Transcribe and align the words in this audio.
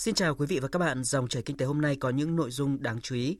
Xin 0.00 0.14
chào 0.14 0.34
quý 0.34 0.46
vị 0.46 0.58
và 0.58 0.68
các 0.68 0.78
bạn, 0.78 1.04
dòng 1.04 1.28
chảy 1.28 1.42
kinh 1.42 1.56
tế 1.56 1.66
hôm 1.66 1.80
nay 1.80 1.96
có 1.96 2.10
những 2.10 2.36
nội 2.36 2.50
dung 2.50 2.82
đáng 2.82 3.00
chú 3.00 3.14
ý. 3.14 3.36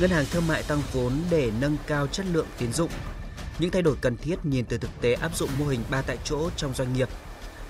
Ngân 0.00 0.10
hàng 0.10 0.24
thương 0.30 0.46
mại 0.46 0.62
tăng 0.62 0.82
vốn 0.92 1.12
để 1.30 1.52
nâng 1.60 1.76
cao 1.86 2.06
chất 2.06 2.26
lượng 2.32 2.46
tín 2.58 2.72
dụng. 2.72 2.90
Những 3.58 3.70
thay 3.70 3.82
đổi 3.82 3.96
cần 4.00 4.16
thiết 4.16 4.36
nhìn 4.44 4.64
từ 4.64 4.78
thực 4.78 4.90
tế 5.00 5.12
áp 5.14 5.36
dụng 5.36 5.50
mô 5.58 5.66
hình 5.66 5.80
ba 5.90 6.02
tại 6.02 6.18
chỗ 6.24 6.50
trong 6.56 6.74
doanh 6.74 6.92
nghiệp. 6.92 7.08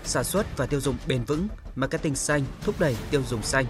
Sản 0.05 0.25
xuất 0.25 0.57
và 0.57 0.67
tiêu 0.67 0.81
dùng 0.81 0.97
bền 1.09 1.25
vững, 1.25 1.49
marketing 1.77 2.15
xanh 2.15 2.45
thúc 2.63 2.75
đẩy 2.81 2.97
tiêu 3.11 3.23
dùng 3.29 3.43
xanh. 3.43 3.67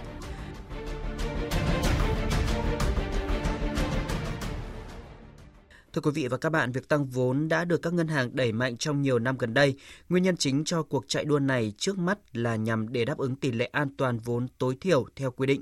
Thưa 5.97 6.01
quý 6.01 6.11
vị 6.11 6.27
và 6.27 6.37
các 6.37 6.49
bạn, 6.49 6.71
việc 6.71 6.87
tăng 6.87 7.05
vốn 7.05 7.47
đã 7.47 7.65
được 7.65 7.81
các 7.81 7.93
ngân 7.93 8.07
hàng 8.07 8.29
đẩy 8.33 8.51
mạnh 8.51 8.77
trong 8.77 9.01
nhiều 9.01 9.19
năm 9.19 9.37
gần 9.37 9.53
đây. 9.53 9.75
Nguyên 10.09 10.23
nhân 10.23 10.37
chính 10.37 10.63
cho 10.65 10.83
cuộc 10.83 11.05
chạy 11.07 11.25
đua 11.25 11.39
này 11.39 11.73
trước 11.77 11.97
mắt 11.97 12.17
là 12.33 12.55
nhằm 12.55 12.93
để 12.93 13.05
đáp 13.05 13.17
ứng 13.17 13.35
tỷ 13.35 13.51
lệ 13.51 13.65
an 13.65 13.89
toàn 13.97 14.19
vốn 14.19 14.47
tối 14.57 14.77
thiểu 14.81 15.05
theo 15.15 15.31
quy 15.31 15.47
định. 15.47 15.61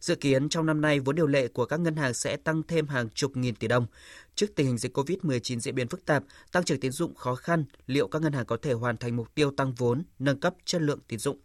Dự 0.00 0.14
kiến 0.14 0.48
trong 0.48 0.66
năm 0.66 0.80
nay, 0.80 1.00
vốn 1.00 1.14
điều 1.14 1.26
lệ 1.26 1.48
của 1.48 1.66
các 1.66 1.80
ngân 1.80 1.96
hàng 1.96 2.14
sẽ 2.14 2.36
tăng 2.36 2.62
thêm 2.62 2.88
hàng 2.88 3.08
chục 3.08 3.36
nghìn 3.36 3.54
tỷ 3.54 3.68
đồng. 3.68 3.86
Trước 4.34 4.46
tình 4.56 4.66
hình 4.66 4.78
dịch 4.78 4.96
COVID-19 4.96 5.58
diễn 5.58 5.74
biến 5.74 5.88
phức 5.88 6.06
tạp, 6.06 6.24
tăng 6.52 6.64
trưởng 6.64 6.80
tín 6.80 6.92
dụng 6.92 7.14
khó 7.14 7.34
khăn, 7.34 7.64
liệu 7.86 8.08
các 8.08 8.22
ngân 8.22 8.32
hàng 8.32 8.46
có 8.46 8.56
thể 8.62 8.72
hoàn 8.72 8.96
thành 8.96 9.16
mục 9.16 9.34
tiêu 9.34 9.50
tăng 9.50 9.72
vốn, 9.72 10.02
nâng 10.18 10.40
cấp 10.40 10.54
chất 10.64 10.82
lượng 10.82 11.00
tín 11.08 11.18
dụng? 11.18 11.38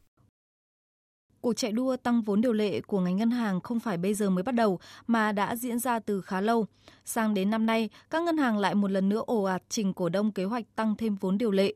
Cuộc 1.42 1.54
chạy 1.54 1.72
đua 1.72 1.98
tăng 1.98 2.22
vốn 2.22 2.42
điều 2.42 2.54
lệ 2.54 2.82
của 2.82 3.00
ngành 3.00 3.18
ngân 3.18 3.32
hàng 3.32 3.62
không 3.62 3.80
phải 3.80 3.98
bây 3.98 4.14
giờ 4.14 4.30
mới 4.30 4.44
bắt 4.44 4.56
đầu 4.56 4.80
mà 5.08 5.32
đã 5.32 5.56
diễn 5.56 5.80
ra 5.80 6.00
từ 6.00 6.22
khá 6.22 6.42
lâu. 6.42 6.66
Sang 7.06 7.34
đến 7.34 7.50
năm 7.50 7.66
nay, 7.66 7.90
các 8.10 8.24
ngân 8.24 8.38
hàng 8.38 8.58
lại 8.58 8.76
một 8.76 8.92
lần 8.92 9.10
nữa 9.10 9.24
ồ 9.26 9.44
ạt 9.44 9.64
trình 9.70 9.94
cổ 9.94 10.10
đông 10.10 10.32
kế 10.32 10.44
hoạch 10.44 10.66
tăng 10.76 10.96
thêm 10.96 11.16
vốn 11.16 11.38
điều 11.38 11.52
lệ. 11.52 11.74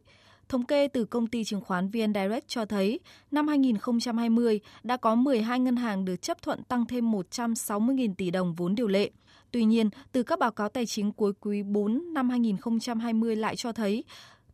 Thống 0.49 0.65
kê 0.65 0.87
từ 0.87 1.05
công 1.05 1.27
ty 1.27 1.43
chứng 1.43 1.61
khoán 1.61 1.89
VN 1.89 2.13
Direct 2.13 2.47
cho 2.47 2.65
thấy, 2.65 2.99
năm 3.31 3.47
2020 3.47 4.59
đã 4.83 4.97
có 4.97 5.15
12 5.15 5.59
ngân 5.59 5.75
hàng 5.75 6.05
được 6.05 6.21
chấp 6.21 6.41
thuận 6.41 6.63
tăng 6.63 6.85
thêm 6.85 7.11
160.000 7.11 8.13
tỷ 8.17 8.31
đồng 8.31 8.53
vốn 8.53 8.75
điều 8.75 8.87
lệ. 8.87 9.11
Tuy 9.51 9.65
nhiên, 9.65 9.89
từ 10.11 10.23
các 10.23 10.39
báo 10.39 10.51
cáo 10.51 10.69
tài 10.69 10.85
chính 10.85 11.11
cuối 11.11 11.33
quý 11.41 11.63
4 11.63 12.13
năm 12.13 12.29
2020 12.29 13.35
lại 13.35 13.55
cho 13.55 13.71
thấy, 13.71 14.03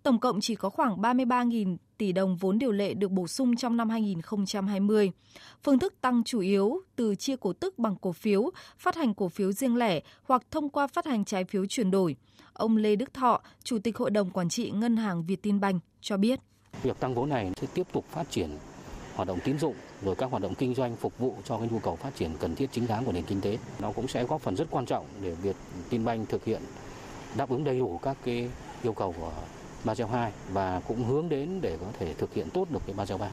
tổng 0.10 0.20
cộng 0.20 0.42
chỉ 0.42 0.56
có 0.56 0.70
khoảng 0.70 1.02
33.000 1.02 1.78
tỷ 1.98 2.12
đồng 2.12 2.36
vốn 2.36 2.60
điều 2.60 2.72
lệ 2.72 2.94
được 2.94 3.12
bổ 3.12 3.28
sung 3.28 3.56
trong 3.56 3.78
năm 3.78 3.90
2020. 3.90 5.12
Phương 5.64 5.80
thức 5.80 5.94
tăng 6.02 6.24
chủ 6.24 6.40
yếu 6.40 6.80
từ 6.96 7.16
chia 7.16 7.36
cổ 7.36 7.54
tức 7.54 7.80
bằng 7.80 7.96
cổ 8.02 8.12
phiếu, 8.12 8.50
phát 8.78 8.96
hành 8.96 9.14
cổ 9.14 9.30
phiếu 9.30 9.52
riêng 9.52 9.76
lẻ 9.76 10.00
hoặc 10.24 10.44
thông 10.52 10.70
qua 10.70 10.88
phát 10.88 11.06
hành 11.06 11.26
trái 11.26 11.44
phiếu 11.44 11.66
chuyển 11.66 11.92
đổi. 11.92 12.16
Ông 12.54 12.78
Lê 12.78 12.96
Đức 12.96 13.14
Thọ, 13.14 13.42
Chủ 13.64 13.80
tịch 13.80 13.98
Hội 13.98 14.10
đồng 14.12 14.30
Quản 14.30 14.50
trị 14.50 14.72
Ngân 14.72 14.98
hàng 14.98 15.24
Việt 15.24 15.42
Tin 15.42 15.60
Banh 15.60 15.80
cho 16.02 16.18
biết. 16.18 16.40
Việc 16.84 17.00
tăng 17.00 17.14
vốn 17.14 17.30
này 17.30 17.52
sẽ 17.62 17.68
tiếp 17.74 17.88
tục 17.94 18.06
phát 18.10 18.32
triển 18.32 18.50
hoạt 19.16 19.28
động 19.28 19.40
tín 19.44 19.60
dụng 19.60 19.76
rồi 20.04 20.16
các 20.16 20.32
hoạt 20.32 20.44
động 20.44 20.56
kinh 20.56 20.76
doanh 20.76 20.96
phục 20.96 21.18
vụ 21.18 21.36
cho 21.46 21.58
cái 21.58 21.68
nhu 21.72 21.80
cầu 21.80 21.96
phát 21.96 22.16
triển 22.16 22.32
cần 22.40 22.56
thiết 22.56 22.70
chính 22.72 22.88
đáng 22.88 23.06
của 23.06 23.12
nền 23.12 23.24
kinh 23.24 23.42
tế. 23.42 23.58
Nó 23.80 23.92
cũng 23.92 24.08
sẽ 24.08 24.24
góp 24.24 24.42
phần 24.42 24.56
rất 24.56 24.68
quan 24.70 24.86
trọng 24.86 25.06
để 25.22 25.32
Việt 25.32 25.56
Tin 25.90 26.06
Banh 26.06 26.26
thực 26.26 26.46
hiện 26.46 26.62
đáp 27.38 27.50
ứng 27.50 27.64
đầy 27.64 27.80
đủ 27.80 28.00
các 28.04 28.18
cái 28.24 28.50
yêu 28.84 28.94
cầu 28.94 29.16
của 29.20 29.32
302 29.86 30.32
và 30.54 30.82
cũng 30.88 31.04
hướng 31.04 31.30
đến 31.30 31.62
để 31.62 31.78
có 31.82 31.88
thể 32.00 32.14
thực 32.14 32.34
hiện 32.34 32.48
tốt 32.54 32.68
được 32.72 32.80
cái 32.86 32.96
303. 32.96 33.32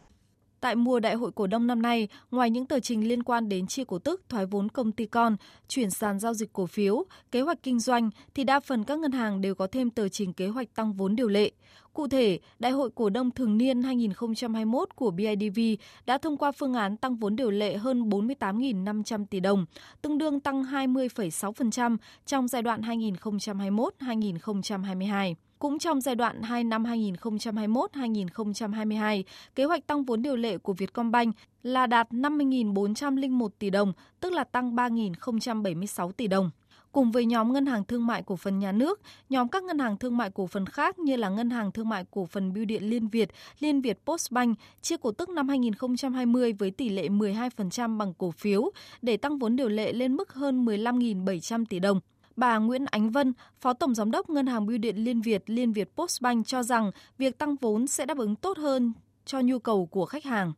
Tại 0.61 0.77
mùa 0.77 1.01
đại 1.01 1.15
hội 1.15 1.31
cổ 1.35 1.47
đông 1.47 1.67
năm 1.67 1.83
nay, 1.83 2.09
ngoài 2.31 2.51
những 2.51 2.67
tờ 2.67 2.81
trình 2.81 3.09
liên 3.09 3.23
quan 3.23 3.49
đến 3.49 3.67
chia 3.67 3.85
cổ 3.85 3.99
tức, 3.99 4.23
thoái 4.29 4.47
vốn 4.47 4.69
công 4.69 4.93
ty 4.93 5.07
con, 5.07 5.37
chuyển 5.69 5.91
sàn 5.91 6.19
giao 6.19 6.35
dịch 6.35 6.53
cổ 6.53 6.67
phiếu, 6.67 7.05
kế 7.33 7.41
hoạch 7.41 7.63
kinh 7.63 7.81
doanh, 7.81 8.11
thì 8.35 8.45
đa 8.45 8.61
phần 8.61 8.85
các 8.85 8.99
ngân 8.99 9.13
hàng 9.13 9.41
đều 9.41 9.55
có 9.55 9.67
thêm 9.67 9.91
tờ 9.91 10.09
trình 10.09 10.33
kế 10.33 10.49
hoạch 10.49 10.75
tăng 10.75 10.93
vốn 10.93 11.17
điều 11.17 11.29
lệ. 11.29 11.51
Cụ 11.93 12.09
thể, 12.09 12.39
Đại 12.59 12.73
hội 12.73 12.91
cổ 12.95 13.09
đông 13.09 13.31
thường 13.31 13.59
niên 13.59 13.83
2021 13.83 14.89
của 14.97 15.11
BIDV 15.11 15.61
đã 16.07 16.19
thông 16.19 16.37
qua 16.37 16.53
phương 16.53 16.75
án 16.75 16.97
tăng 16.97 17.17
vốn 17.17 17.37
điều 17.37 17.51
lệ 17.51 17.77
hơn 17.77 18.09
48.500 18.09 19.27
tỷ 19.27 19.41
đồng, 19.41 19.67
tương 20.03 20.19
đương 20.19 20.41
tăng 20.41 20.65
20,6% 20.65 21.97
trong 22.27 22.49
giai 22.49 22.63
đoạn 22.63 22.81
2021-2022. 22.81 25.35
Cũng 25.59 25.79
trong 25.79 26.01
giai 26.01 26.15
đoạn 26.15 26.43
2 26.43 26.65
năm 26.65 26.85
2021-2022, 26.85 29.23
kế 29.55 29.65
hoạch 29.65 29.87
tăng 29.87 30.05
vốn 30.05 30.23
điều 30.23 30.37
lệ 30.37 30.59
của 30.59 30.73
Vietcombank 30.73 31.35
là 31.63 31.87
đạt 31.87 32.11
50.401 32.11 33.49
tỷ 33.59 33.71
đồng, 33.71 33.93
tức 34.21 34.33
là 34.33 34.45
tăng 34.45 34.77
3.076 34.77 36.13
tỷ 36.13 36.27
đồng. 36.27 36.51
Cùng 36.93 37.13
với 37.13 37.25
nhóm 37.25 37.53
ngân 37.53 37.67
hàng 37.67 37.85
thương 37.85 38.07
mại 38.07 38.23
cổ 38.23 38.37
phần 38.37 38.59
nhà 38.59 38.73
nước, 38.73 39.01
nhóm 39.29 39.49
các 39.49 39.65
ngân 39.65 39.79
hàng 39.79 39.97
thương 39.97 40.17
mại 40.17 40.31
cổ 40.31 40.47
phần 40.47 40.67
khác 40.67 40.99
như 40.99 41.17
là 41.17 41.29
ngân 41.29 41.51
hàng 41.51 41.73
thương 41.73 41.89
mại 41.89 42.05
cổ 42.11 42.27
phần 42.27 42.53
Bưu 42.53 42.65
điện 42.65 42.91
Liên 42.91 43.09
Việt, 43.09 43.31
Liên 43.59 43.81
Việt 43.81 43.99
Postbank 44.07 44.59
chia 44.83 44.97
cổ 44.97 45.13
tức 45.13 45.29
năm 45.29 45.49
2020 45.49 46.53
với 46.53 46.71
tỷ 46.71 46.89
lệ 46.89 47.09
12% 47.09 47.99
bằng 47.99 48.15
cổ 48.19 48.31
phiếu 48.31 48.71
để 49.03 49.17
tăng 49.17 49.39
vốn 49.39 49.57
điều 49.57 49.69
lệ 49.69 49.93
lên 49.93 50.17
mức 50.17 50.33
hơn 50.33 50.65
15.700 50.65 51.65
tỷ 51.69 51.79
đồng. 51.79 52.01
Bà 52.37 52.59
Nguyễn 52.59 52.85
Ánh 52.91 53.11
Vân, 53.11 53.33
Phó 53.61 53.73
Tổng 53.73 53.95
Giám 53.95 54.11
đốc 54.11 54.31
Ngân 54.31 54.47
hàng 54.47 54.67
Bưu 54.67 54.79
điện 54.79 54.97
Liên 54.97 55.21
Việt, 55.21 55.43
Liên 55.47 55.73
Việt 55.73 55.97
Postbank 55.97 56.47
cho 56.47 56.63
rằng 56.63 56.91
việc 57.19 57.39
tăng 57.39 57.57
vốn 57.57 57.87
sẽ 57.87 58.07
đáp 58.07 58.19
ứng 58.19 58.37
tốt 58.37 58.59
hơn 58.59 58.93
cho 59.25 59.41
nhu 59.41 59.59
cầu 59.59 59.87
của 59.87 60.07
khách 60.07 60.25
hàng. 60.25 60.53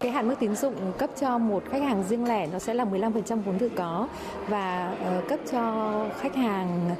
Cái 0.00 0.10
hạn 0.10 0.28
mức 0.28 0.34
tín 0.40 0.56
dụng 0.56 0.74
cấp 0.98 1.10
cho 1.20 1.38
một 1.38 1.62
khách 1.70 1.82
hàng 1.82 2.04
riêng 2.08 2.24
lẻ 2.24 2.46
nó 2.46 2.58
sẽ 2.58 2.74
là 2.74 2.84
15% 2.84 3.42
vốn 3.42 3.58
tự 3.58 3.70
có 3.76 4.08
và 4.48 4.96
ờ, 5.04 5.22
cấp 5.28 5.40
cho 5.52 5.92
khách 6.20 6.36
hàng 6.36 6.96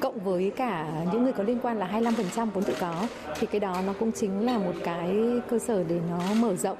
cộng 0.00 0.18
với 0.20 0.52
cả 0.56 1.04
những 1.12 1.22
người 1.22 1.32
có 1.32 1.42
liên 1.42 1.58
quan 1.62 1.78
là 1.78 2.00
25% 2.00 2.50
vốn 2.50 2.64
tự 2.64 2.74
có 2.80 3.06
thì 3.38 3.46
cái 3.46 3.60
đó 3.60 3.82
nó 3.86 3.92
cũng 3.98 4.12
chính 4.12 4.46
là 4.46 4.58
một 4.58 4.74
cái 4.84 5.16
cơ 5.48 5.58
sở 5.58 5.84
để 5.84 6.00
nó 6.10 6.20
mở 6.40 6.56
rộng 6.56 6.78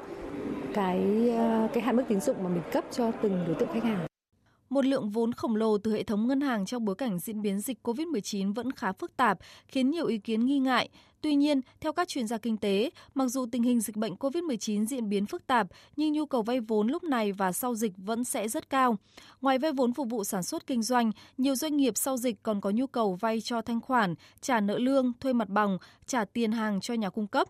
cái 0.75 1.31
ờ, 1.37 1.69
cái 1.73 1.83
hạn 1.83 1.97
mức 1.97 2.05
tín 2.09 2.21
dụng 2.21 2.37
mà 2.43 2.49
mình 2.49 2.63
cấp 2.73 2.85
cho 2.91 3.11
từng 3.23 3.45
đối 3.47 3.55
tượng 3.55 3.69
khách 3.75 3.85
hàng. 3.85 4.07
Một 4.73 4.87
lượng 4.87 5.11
vốn 5.11 5.33
khổng 5.33 5.57
lồ 5.57 5.79
từ 5.79 5.93
hệ 5.93 6.03
thống 6.03 6.27
ngân 6.27 6.41
hàng 6.41 6.67
trong 6.67 6.85
bối 6.85 6.95
cảnh 6.95 7.19
diễn 7.19 7.43
biến 7.43 7.61
dịch 7.61 7.79
COVID-19 7.83 8.55
vẫn 8.55 8.73
khá 8.73 8.93
phức 8.93 9.17
tạp, 9.17 9.39
khiến 9.69 9.91
nhiều 9.91 10.07
ý 10.07 10.19
kiến 10.19 10.47
nghi 10.47 10.59
ngại. 10.59 10.89
Tuy 11.21 11.35
nhiên, 11.35 11.61
theo 11.81 11.93
các 11.93 12.09
chuyên 12.09 12.27
gia 12.27 12.39
kinh 12.39 12.57
tế, 12.57 12.91
mặc 13.15 13.29
dù 13.29 13.47
tình 13.53 13.63
hình 13.63 13.81
dịch 13.81 13.97
bệnh 13.97 14.15
COVID-19 14.15 14.87
diễn 14.87 15.09
biến 15.09 15.27
phức 15.27 15.47
tạp, 15.47 15.67
nhưng 15.97 16.13
nhu 16.13 16.27
cầu 16.27 16.43
vay 16.43 16.61
vốn 16.61 16.89
lúc 16.89 17.05
này 17.05 17.33
và 17.33 17.53
sau 17.53 17.75
dịch 17.75 17.93
vẫn 17.97 18.25
sẽ 18.25 18.49
rất 18.49 18.71
cao. 18.71 18.97
Ngoài 19.41 19.59
vay 19.59 19.73
vốn 19.73 19.95
phục 19.95 20.09
vụ 20.11 20.25
sản 20.25 20.43
xuất 20.43 20.67
kinh 20.67 20.83
doanh, 20.83 21.11
nhiều 21.39 21.55
doanh 21.55 21.77
nghiệp 21.77 21.93
sau 21.97 22.17
dịch 22.17 22.43
còn 22.43 22.61
có 22.61 22.71
nhu 22.71 22.87
cầu 22.87 23.15
vay 23.15 23.41
cho 23.41 23.63
thanh 23.63 23.81
khoản, 23.81 24.15
trả 24.41 24.61
nợ 24.61 24.79
lương, 24.79 25.13
thuê 25.21 25.33
mặt 25.33 25.49
bằng, 25.49 25.79
trả 26.07 26.25
tiền 26.25 26.53
hàng 26.53 26.81
cho 26.81 26.95
nhà 26.95 27.11
cung 27.11 27.27
cấp. 27.27 27.49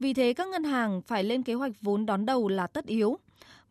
Vì 0.00 0.14
thế, 0.14 0.32
các 0.32 0.48
ngân 0.48 0.64
hàng 0.64 1.02
phải 1.02 1.24
lên 1.24 1.42
kế 1.42 1.54
hoạch 1.54 1.72
vốn 1.80 2.06
đón 2.06 2.26
đầu 2.26 2.48
là 2.48 2.66
tất 2.66 2.86
yếu. 2.86 3.18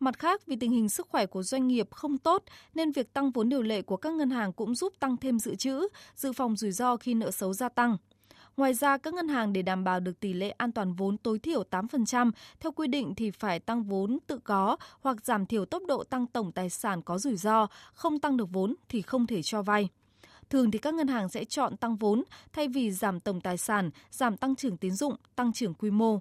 Mặt 0.00 0.18
khác, 0.18 0.46
vì 0.46 0.56
tình 0.56 0.70
hình 0.70 0.88
sức 0.88 1.08
khỏe 1.08 1.26
của 1.26 1.42
doanh 1.42 1.68
nghiệp 1.68 1.88
không 1.90 2.18
tốt 2.18 2.44
nên 2.74 2.92
việc 2.92 3.12
tăng 3.12 3.30
vốn 3.30 3.48
điều 3.48 3.62
lệ 3.62 3.82
của 3.82 3.96
các 3.96 4.12
ngân 4.12 4.30
hàng 4.30 4.52
cũng 4.52 4.74
giúp 4.74 4.92
tăng 5.00 5.16
thêm 5.16 5.38
dự 5.38 5.54
trữ, 5.54 5.88
dự 6.16 6.32
phòng 6.32 6.56
rủi 6.56 6.72
ro 6.72 6.96
khi 6.96 7.14
nợ 7.14 7.30
xấu 7.30 7.54
gia 7.54 7.68
tăng. 7.68 7.96
Ngoài 8.56 8.74
ra, 8.74 8.98
các 8.98 9.14
ngân 9.14 9.28
hàng 9.28 9.52
để 9.52 9.62
đảm 9.62 9.84
bảo 9.84 10.00
được 10.00 10.20
tỷ 10.20 10.32
lệ 10.32 10.50
an 10.50 10.72
toàn 10.72 10.94
vốn 10.94 11.18
tối 11.18 11.38
thiểu 11.38 11.62
8%, 11.70 12.30
theo 12.60 12.72
quy 12.72 12.88
định 12.88 13.14
thì 13.14 13.30
phải 13.30 13.60
tăng 13.60 13.82
vốn 13.82 14.18
tự 14.26 14.38
có 14.38 14.76
hoặc 15.00 15.24
giảm 15.24 15.46
thiểu 15.46 15.64
tốc 15.64 15.82
độ 15.88 16.04
tăng 16.04 16.26
tổng 16.26 16.52
tài 16.52 16.70
sản 16.70 17.02
có 17.02 17.18
rủi 17.18 17.36
ro, 17.36 17.66
không 17.94 18.18
tăng 18.18 18.36
được 18.36 18.48
vốn 18.52 18.74
thì 18.88 19.02
không 19.02 19.26
thể 19.26 19.42
cho 19.42 19.62
vay. 19.62 19.88
Thường 20.50 20.70
thì 20.70 20.78
các 20.78 20.94
ngân 20.94 21.08
hàng 21.08 21.28
sẽ 21.28 21.44
chọn 21.44 21.76
tăng 21.76 21.96
vốn 21.96 22.22
thay 22.52 22.68
vì 22.68 22.90
giảm 22.90 23.20
tổng 23.20 23.40
tài 23.40 23.56
sản, 23.56 23.90
giảm 24.10 24.36
tăng 24.36 24.56
trưởng 24.56 24.76
tín 24.76 24.92
dụng, 24.92 25.16
tăng 25.36 25.52
trưởng 25.52 25.74
quy 25.74 25.90
mô. 25.90 26.20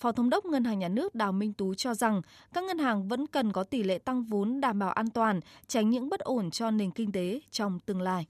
Phó 0.00 0.12
Thống 0.12 0.30
đốc 0.30 0.44
Ngân 0.44 0.64
hàng 0.64 0.78
Nhà 0.78 0.88
nước 0.88 1.14
Đào 1.14 1.32
Minh 1.32 1.52
Tú 1.52 1.74
cho 1.74 1.94
rằng 1.94 2.22
các 2.54 2.64
ngân 2.64 2.78
hàng 2.78 3.08
vẫn 3.08 3.26
cần 3.26 3.52
có 3.52 3.64
tỷ 3.64 3.82
lệ 3.82 3.98
tăng 3.98 4.22
vốn 4.22 4.60
đảm 4.60 4.78
bảo 4.78 4.90
an 4.90 5.10
toàn, 5.10 5.40
tránh 5.66 5.90
những 5.90 6.08
bất 6.08 6.20
ổn 6.20 6.50
cho 6.50 6.70
nền 6.70 6.90
kinh 6.90 7.12
tế 7.12 7.40
trong 7.50 7.78
tương 7.86 8.00
lai. 8.00 8.26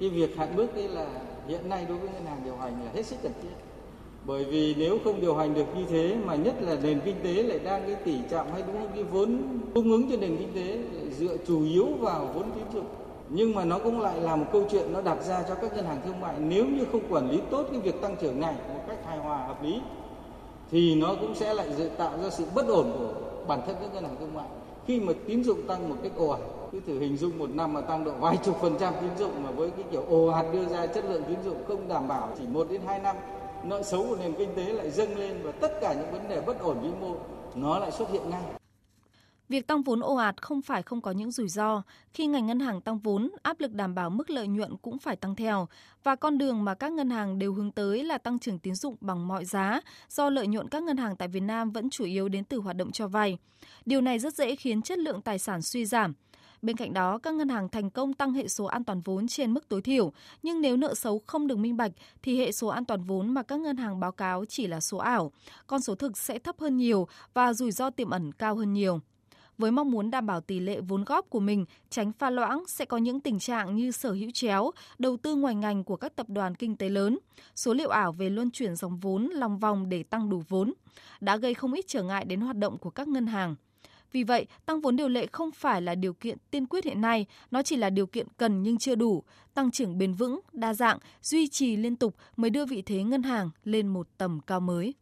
Cái 0.00 0.08
việc 0.08 0.36
hạn 0.36 0.56
mức 0.56 0.66
đấy 0.74 0.88
là 0.88 1.06
hiện 1.48 1.68
nay 1.68 1.86
đối 1.88 1.98
với 1.98 2.08
ngân 2.10 2.26
hàng 2.26 2.40
điều 2.44 2.56
hành 2.56 2.84
là 2.84 2.90
hết 2.94 3.06
sức 3.06 3.16
cần 3.22 3.32
thiết. 3.42 3.54
Bởi 4.26 4.44
vì 4.44 4.74
nếu 4.74 4.98
không 5.04 5.20
điều 5.20 5.36
hành 5.36 5.54
được 5.54 5.66
như 5.76 5.84
thế 5.90 6.16
mà 6.24 6.34
nhất 6.34 6.54
là 6.60 6.76
nền 6.82 7.00
kinh 7.04 7.16
tế 7.22 7.42
lại 7.42 7.58
đang 7.58 7.86
cái 7.86 7.94
tỷ 7.94 8.18
trọng 8.30 8.52
hay 8.52 8.62
đúng 8.66 8.78
không 8.78 8.90
cái 8.94 9.04
vốn 9.04 9.58
cung 9.74 9.92
ứng 9.92 10.10
cho 10.10 10.16
nền 10.16 10.36
kinh 10.36 10.54
tế 10.54 10.78
dựa 11.18 11.36
chủ 11.46 11.64
yếu 11.64 11.86
vào 12.00 12.32
vốn 12.34 12.50
tín 12.54 12.64
dụng 12.72 12.86
nhưng 13.28 13.54
mà 13.54 13.64
nó 13.64 13.78
cũng 13.78 14.00
lại 14.00 14.20
là 14.20 14.36
một 14.36 14.46
câu 14.52 14.68
chuyện 14.70 14.92
nó 14.92 15.02
đặt 15.02 15.18
ra 15.24 15.42
cho 15.48 15.54
các 15.54 15.76
ngân 15.76 15.84
hàng 15.84 16.00
thương 16.04 16.20
mại 16.20 16.34
nếu 16.38 16.66
như 16.66 16.84
không 16.92 17.12
quản 17.12 17.30
lý 17.30 17.40
tốt 17.50 17.66
cái 17.70 17.80
việc 17.80 18.00
tăng 18.02 18.16
trưởng 18.20 18.40
này 18.40 18.54
một 18.68 18.80
cách 18.88 18.98
hài 19.06 19.18
hòa 19.18 19.46
hợp 19.46 19.62
lý 19.62 19.80
thì 20.70 20.94
nó 20.94 21.14
cũng 21.20 21.34
sẽ 21.34 21.54
lại 21.54 21.68
tạo 21.96 22.12
ra 22.22 22.30
sự 22.30 22.44
bất 22.54 22.68
ổn 22.68 22.92
của 22.98 23.12
bản 23.46 23.60
thân 23.66 23.76
các 23.80 23.94
ngân 23.94 24.04
hàng 24.04 24.16
thương 24.20 24.34
mại. 24.34 24.46
Khi 24.86 25.00
mà 25.00 25.12
tín 25.26 25.44
dụng 25.44 25.66
tăng 25.66 25.88
một 25.88 25.96
cách 26.02 26.12
ồ 26.16 26.28
ạt, 26.28 26.40
cứ 26.72 26.80
thử 26.86 26.98
hình 26.98 27.16
dung 27.16 27.38
một 27.38 27.50
năm 27.50 27.72
mà 27.72 27.80
tăng 27.80 28.04
độ 28.04 28.12
vài 28.20 28.36
chục 28.44 28.56
phần 28.60 28.76
trăm 28.80 28.94
tín 29.00 29.10
dụng 29.18 29.44
mà 29.44 29.50
với 29.50 29.70
cái 29.70 29.84
kiểu 29.90 30.04
ồ 30.08 30.26
ạt 30.26 30.46
đưa 30.52 30.64
ra 30.64 30.86
chất 30.86 31.04
lượng 31.08 31.22
tín 31.28 31.38
dụng 31.44 31.56
không 31.68 31.88
đảm 31.88 32.08
bảo 32.08 32.28
chỉ 32.38 32.44
một 32.46 32.66
đến 32.70 32.80
hai 32.86 32.98
năm, 32.98 33.16
nợ 33.64 33.82
xấu 33.82 34.06
của 34.08 34.16
nền 34.16 34.32
kinh 34.32 34.54
tế 34.56 34.64
lại 34.64 34.90
dâng 34.90 35.18
lên 35.18 35.40
và 35.42 35.52
tất 35.52 35.80
cả 35.80 35.94
những 35.94 36.12
vấn 36.12 36.28
đề 36.28 36.40
bất 36.40 36.60
ổn 36.60 36.76
vĩ 36.82 36.88
mô, 37.00 37.14
nó 37.54 37.78
lại 37.78 37.90
xuất 37.90 38.10
hiện 38.10 38.30
ngay. 38.30 38.42
Việc 39.48 39.66
tăng 39.66 39.82
vốn 39.82 40.00
ồ 40.00 40.14
ạt 40.14 40.42
không 40.42 40.62
phải 40.62 40.82
không 40.82 41.00
có 41.00 41.10
những 41.10 41.30
rủi 41.30 41.48
ro. 41.48 41.82
Khi 42.12 42.26
ngành 42.26 42.46
ngân 42.46 42.60
hàng 42.60 42.80
tăng 42.80 42.98
vốn, 42.98 43.30
áp 43.42 43.60
lực 43.60 43.72
đảm 43.72 43.94
bảo 43.94 44.10
mức 44.10 44.30
lợi 44.30 44.48
nhuận 44.48 44.76
cũng 44.76 44.98
phải 44.98 45.16
tăng 45.16 45.34
theo. 45.34 45.68
Và 46.02 46.16
con 46.16 46.38
đường 46.38 46.64
mà 46.64 46.74
các 46.74 46.92
ngân 46.92 47.10
hàng 47.10 47.38
đều 47.38 47.52
hướng 47.54 47.72
tới 47.72 48.04
là 48.04 48.18
tăng 48.18 48.38
trưởng 48.38 48.58
tín 48.58 48.74
dụng 48.74 48.96
bằng 49.00 49.28
mọi 49.28 49.44
giá, 49.44 49.80
do 50.08 50.30
lợi 50.30 50.46
nhuận 50.46 50.68
các 50.68 50.82
ngân 50.82 50.96
hàng 50.96 51.16
tại 51.16 51.28
Việt 51.28 51.40
Nam 51.40 51.70
vẫn 51.70 51.90
chủ 51.90 52.04
yếu 52.04 52.28
đến 52.28 52.44
từ 52.44 52.58
hoạt 52.58 52.76
động 52.76 52.92
cho 52.92 53.08
vay. 53.08 53.38
Điều 53.86 54.00
này 54.00 54.18
rất 54.18 54.34
dễ 54.34 54.56
khiến 54.56 54.82
chất 54.82 54.98
lượng 54.98 55.22
tài 55.22 55.38
sản 55.38 55.62
suy 55.62 55.84
giảm. 55.84 56.14
Bên 56.62 56.76
cạnh 56.76 56.92
đó, 56.92 57.18
các 57.18 57.34
ngân 57.34 57.48
hàng 57.48 57.68
thành 57.68 57.90
công 57.90 58.14
tăng 58.14 58.32
hệ 58.32 58.48
số 58.48 58.64
an 58.64 58.84
toàn 58.84 59.00
vốn 59.00 59.28
trên 59.28 59.52
mức 59.52 59.68
tối 59.68 59.82
thiểu, 59.82 60.12
nhưng 60.42 60.60
nếu 60.60 60.76
nợ 60.76 60.94
xấu 60.94 61.22
không 61.26 61.46
được 61.46 61.58
minh 61.58 61.76
bạch 61.76 61.92
thì 62.22 62.38
hệ 62.38 62.52
số 62.52 62.68
an 62.68 62.84
toàn 62.84 63.02
vốn 63.02 63.34
mà 63.34 63.42
các 63.42 63.60
ngân 63.60 63.76
hàng 63.76 64.00
báo 64.00 64.12
cáo 64.12 64.44
chỉ 64.44 64.66
là 64.66 64.80
số 64.80 64.98
ảo, 64.98 65.32
con 65.66 65.80
số 65.80 65.94
thực 65.94 66.18
sẽ 66.18 66.38
thấp 66.38 66.58
hơn 66.58 66.76
nhiều 66.76 67.08
và 67.34 67.52
rủi 67.52 67.72
ro 67.72 67.90
tiềm 67.90 68.10
ẩn 68.10 68.32
cao 68.32 68.56
hơn 68.56 68.72
nhiều 68.72 69.00
với 69.58 69.70
mong 69.70 69.90
muốn 69.90 70.10
đảm 70.10 70.26
bảo 70.26 70.40
tỷ 70.40 70.60
lệ 70.60 70.80
vốn 70.80 71.04
góp 71.04 71.30
của 71.30 71.40
mình, 71.40 71.64
tránh 71.90 72.12
pha 72.12 72.30
loãng 72.30 72.64
sẽ 72.68 72.84
có 72.84 72.96
những 72.96 73.20
tình 73.20 73.38
trạng 73.38 73.76
như 73.76 73.90
sở 73.90 74.12
hữu 74.12 74.30
chéo, 74.30 74.70
đầu 74.98 75.16
tư 75.16 75.34
ngoài 75.34 75.54
ngành 75.54 75.84
của 75.84 75.96
các 75.96 76.16
tập 76.16 76.26
đoàn 76.28 76.54
kinh 76.54 76.76
tế 76.76 76.88
lớn, 76.88 77.18
số 77.54 77.74
liệu 77.74 77.88
ảo 77.88 78.12
về 78.12 78.30
luân 78.30 78.50
chuyển 78.50 78.76
dòng 78.76 78.98
vốn 78.98 79.24
lòng 79.24 79.58
vòng 79.58 79.88
để 79.88 80.02
tăng 80.02 80.30
đủ 80.30 80.42
vốn, 80.48 80.72
đã 81.20 81.36
gây 81.36 81.54
không 81.54 81.72
ít 81.72 81.84
trở 81.88 82.02
ngại 82.02 82.24
đến 82.24 82.40
hoạt 82.40 82.56
động 82.56 82.78
của 82.78 82.90
các 82.90 83.08
ngân 83.08 83.26
hàng. 83.26 83.54
Vì 84.12 84.24
vậy, 84.24 84.46
tăng 84.66 84.80
vốn 84.80 84.96
điều 84.96 85.08
lệ 85.08 85.26
không 85.26 85.50
phải 85.52 85.82
là 85.82 85.94
điều 85.94 86.12
kiện 86.12 86.38
tiên 86.50 86.66
quyết 86.66 86.84
hiện 86.84 87.00
nay, 87.00 87.26
nó 87.50 87.62
chỉ 87.62 87.76
là 87.76 87.90
điều 87.90 88.06
kiện 88.06 88.26
cần 88.36 88.62
nhưng 88.62 88.78
chưa 88.78 88.94
đủ. 88.94 89.22
Tăng 89.54 89.70
trưởng 89.70 89.98
bền 89.98 90.12
vững, 90.12 90.40
đa 90.52 90.74
dạng, 90.74 90.98
duy 91.22 91.48
trì 91.48 91.76
liên 91.76 91.96
tục 91.96 92.16
mới 92.36 92.50
đưa 92.50 92.66
vị 92.66 92.82
thế 92.82 93.02
ngân 93.02 93.22
hàng 93.22 93.50
lên 93.64 93.88
một 93.88 94.08
tầm 94.18 94.40
cao 94.46 94.60
mới. 94.60 94.94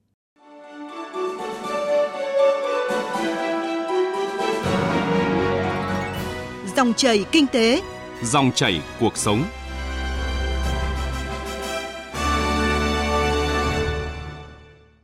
Dòng 6.77 6.95
chảy 6.95 7.25
kinh 7.33 7.47
tế, 7.47 7.83
dòng 8.23 8.53
chảy 8.55 8.83
cuộc 9.01 9.17
sống. 9.17 9.45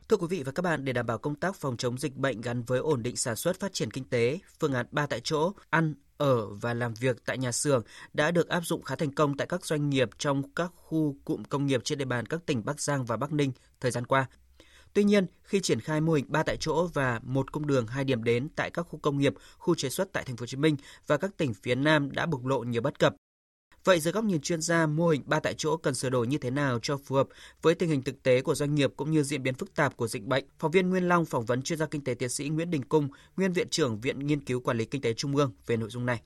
Thưa 0.09 0.17
quý 0.17 0.27
vị 0.29 0.43
và 0.43 0.51
các 0.51 0.61
bạn, 0.61 0.85
để 0.85 0.93
đảm 0.93 1.05
bảo 1.05 1.17
công 1.17 1.35
tác 1.35 1.55
phòng 1.55 1.77
chống 1.77 1.97
dịch 1.97 2.15
bệnh 2.15 2.41
gắn 2.41 2.63
với 2.63 2.79
ổn 2.79 3.03
định 3.03 3.15
sản 3.15 3.35
xuất 3.35 3.59
phát 3.59 3.73
triển 3.73 3.91
kinh 3.91 4.03
tế, 4.03 4.39
phương 4.59 4.73
án 4.73 4.85
3 4.91 5.05
tại 5.05 5.19
chỗ, 5.23 5.51
ăn, 5.69 5.93
ở 6.17 6.47
và 6.47 6.73
làm 6.73 6.93
việc 6.93 7.25
tại 7.25 7.37
nhà 7.37 7.51
xưởng 7.51 7.83
đã 8.13 8.31
được 8.31 8.49
áp 8.49 8.61
dụng 8.65 8.81
khá 8.81 8.95
thành 8.95 9.13
công 9.13 9.37
tại 9.37 9.47
các 9.47 9.65
doanh 9.65 9.89
nghiệp 9.89 10.09
trong 10.17 10.53
các 10.53 10.71
khu 10.75 11.15
cụm 11.25 11.43
công 11.43 11.65
nghiệp 11.65 11.81
trên 11.83 11.97
địa 11.97 12.05
bàn 12.05 12.25
các 12.25 12.45
tỉnh 12.45 12.65
Bắc 12.65 12.81
Giang 12.81 13.05
và 13.05 13.17
Bắc 13.17 13.31
Ninh 13.31 13.51
thời 13.81 13.91
gian 13.91 14.05
qua. 14.05 14.25
Tuy 14.93 15.03
nhiên, 15.03 15.25
khi 15.43 15.59
triển 15.61 15.79
khai 15.79 16.01
mô 16.01 16.13
hình 16.13 16.25
ba 16.27 16.43
tại 16.43 16.57
chỗ 16.59 16.87
và 16.93 17.19
một 17.23 17.51
cung 17.51 17.67
đường 17.67 17.87
hai 17.87 18.03
điểm 18.03 18.23
đến 18.23 18.49
tại 18.55 18.69
các 18.69 18.83
khu 18.83 18.99
công 18.99 19.17
nghiệp, 19.17 19.33
khu 19.57 19.75
chế 19.75 19.89
xuất 19.89 20.13
tại 20.13 20.23
thành 20.23 20.37
phố 20.37 20.41
Hồ 20.41 20.47
Chí 20.47 20.57
Minh 20.57 20.75
và 21.07 21.17
các 21.17 21.37
tỉnh 21.37 21.53
phía 21.53 21.75
Nam 21.75 22.11
đã 22.11 22.25
bộc 22.25 22.45
lộ 22.45 22.59
nhiều 22.59 22.81
bất 22.81 22.99
cập. 22.99 23.15
Vậy 23.83 23.99
dưới 23.99 24.11
góc 24.11 24.23
nhìn 24.23 24.41
chuyên 24.41 24.61
gia, 24.61 24.85
mô 24.85 25.07
hình 25.07 25.23
ba 25.25 25.39
tại 25.39 25.53
chỗ 25.57 25.77
cần 25.77 25.95
sửa 25.95 26.09
đổi 26.09 26.27
như 26.27 26.37
thế 26.37 26.49
nào 26.49 26.79
cho 26.81 26.97
phù 26.97 27.15
hợp 27.15 27.27
với 27.61 27.75
tình 27.75 27.89
hình 27.89 28.01
thực 28.01 28.23
tế 28.23 28.41
của 28.41 28.55
doanh 28.55 28.75
nghiệp 28.75 28.93
cũng 28.95 29.11
như 29.11 29.23
diễn 29.23 29.43
biến 29.43 29.53
phức 29.53 29.75
tạp 29.75 29.97
của 29.97 30.07
dịch 30.07 30.23
bệnh? 30.23 30.45
Phóng 30.59 30.71
viên 30.71 30.89
Nguyên 30.89 31.07
Long 31.07 31.25
phỏng 31.25 31.45
vấn 31.45 31.61
chuyên 31.61 31.79
gia 31.79 31.85
kinh 31.85 32.03
tế 32.03 32.13
tiến 32.13 32.29
sĩ 32.29 32.49
Nguyễn 32.49 32.71
Đình 32.71 32.83
Cung, 32.83 33.07
nguyên 33.37 33.53
viện 33.53 33.69
trưởng 33.69 34.01
Viện 34.01 34.27
Nghiên 34.27 34.43
cứu 34.43 34.59
Quản 34.59 34.77
lý 34.77 34.85
Kinh 34.85 35.01
tế 35.01 35.13
Trung 35.13 35.35
ương 35.35 35.51
về 35.65 35.77
nội 35.77 35.89
dung 35.89 36.05
này. 36.05 36.21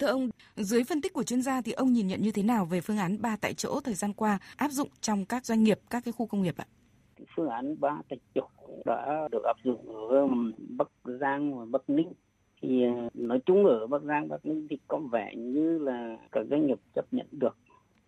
Thưa 0.00 0.06
ông, 0.06 0.30
dưới 0.56 0.84
phân 0.84 1.02
tích 1.02 1.12
của 1.12 1.22
chuyên 1.22 1.42
gia 1.42 1.62
thì 1.62 1.72
ông 1.72 1.92
nhìn 1.92 2.06
nhận 2.06 2.22
như 2.22 2.32
thế 2.32 2.42
nào 2.42 2.66
về 2.66 2.80
phương 2.80 2.98
án 2.98 3.22
ba 3.22 3.36
tại 3.36 3.54
chỗ 3.54 3.80
thời 3.80 3.94
gian 3.94 4.12
qua 4.12 4.38
áp 4.56 4.70
dụng 4.72 4.88
trong 5.00 5.24
các 5.24 5.46
doanh 5.46 5.64
nghiệp, 5.64 5.80
các 5.90 6.04
cái 6.04 6.12
khu 6.12 6.26
công 6.26 6.42
nghiệp 6.42 6.56
ạ? 6.56 6.66
Phương 7.36 7.48
án 7.48 7.80
ba 7.80 8.02
tại 8.08 8.18
chỗ 8.34 8.48
đã 8.84 9.28
được 9.32 9.44
áp 9.44 9.56
dụng 9.64 10.08
ở 10.10 10.26
Bắc 10.68 10.88
Giang 11.04 11.58
và 11.58 11.64
Bắc 11.70 11.90
Ninh. 11.90 12.12
Thì 12.62 12.84
ờ, 12.84 13.08
nói 13.14 13.40
chung 13.46 13.66
ở 13.66 13.86
Bắc 13.86 14.02
Giang, 14.02 14.28
Bắc 14.28 14.46
Ninh 14.46 14.66
thì 14.70 14.78
có 14.88 14.98
vẻ 14.98 15.34
như 15.36 15.78
là 15.78 16.16
các 16.32 16.46
doanh 16.50 16.66
nghiệp 16.66 16.78
chấp 16.94 17.04
nhận 17.10 17.26
được. 17.32 17.56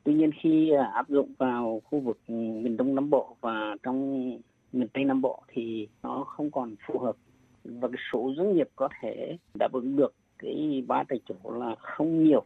Tuy 0.05 0.15
nhiên 0.15 0.31
khi 0.43 0.71
ờ, 0.71 0.83
áp 0.95 1.09
dụng 1.09 1.33
vào 1.39 1.83
khu 1.85 2.01
vực 2.01 2.19
miền 2.29 2.77
Đông 2.77 2.95
Nam 2.95 3.11
Bộ 3.11 3.37
và 3.41 3.77
trong 3.83 4.31
miền 4.73 4.89
Tây 4.93 5.05
Nam 5.05 5.21
Bộ 5.21 5.43
thì 5.49 5.89
nó 6.03 6.25
không 6.25 6.51
còn 6.51 6.75
phù 6.87 6.99
hợp. 6.99 7.17
Và 7.65 7.89
cái 7.89 7.99
số 8.13 8.33
doanh 8.37 8.55
nghiệp 8.55 8.69
có 8.77 8.89
thể 9.01 9.37
đáp 9.59 9.73
ứng 9.73 9.97
được 9.97 10.15
cái 10.39 10.85
ba 10.89 11.05
tại 11.09 11.21
chỗ 11.29 11.51
là 11.51 11.75
không 11.79 12.25
nhiều. 12.25 12.45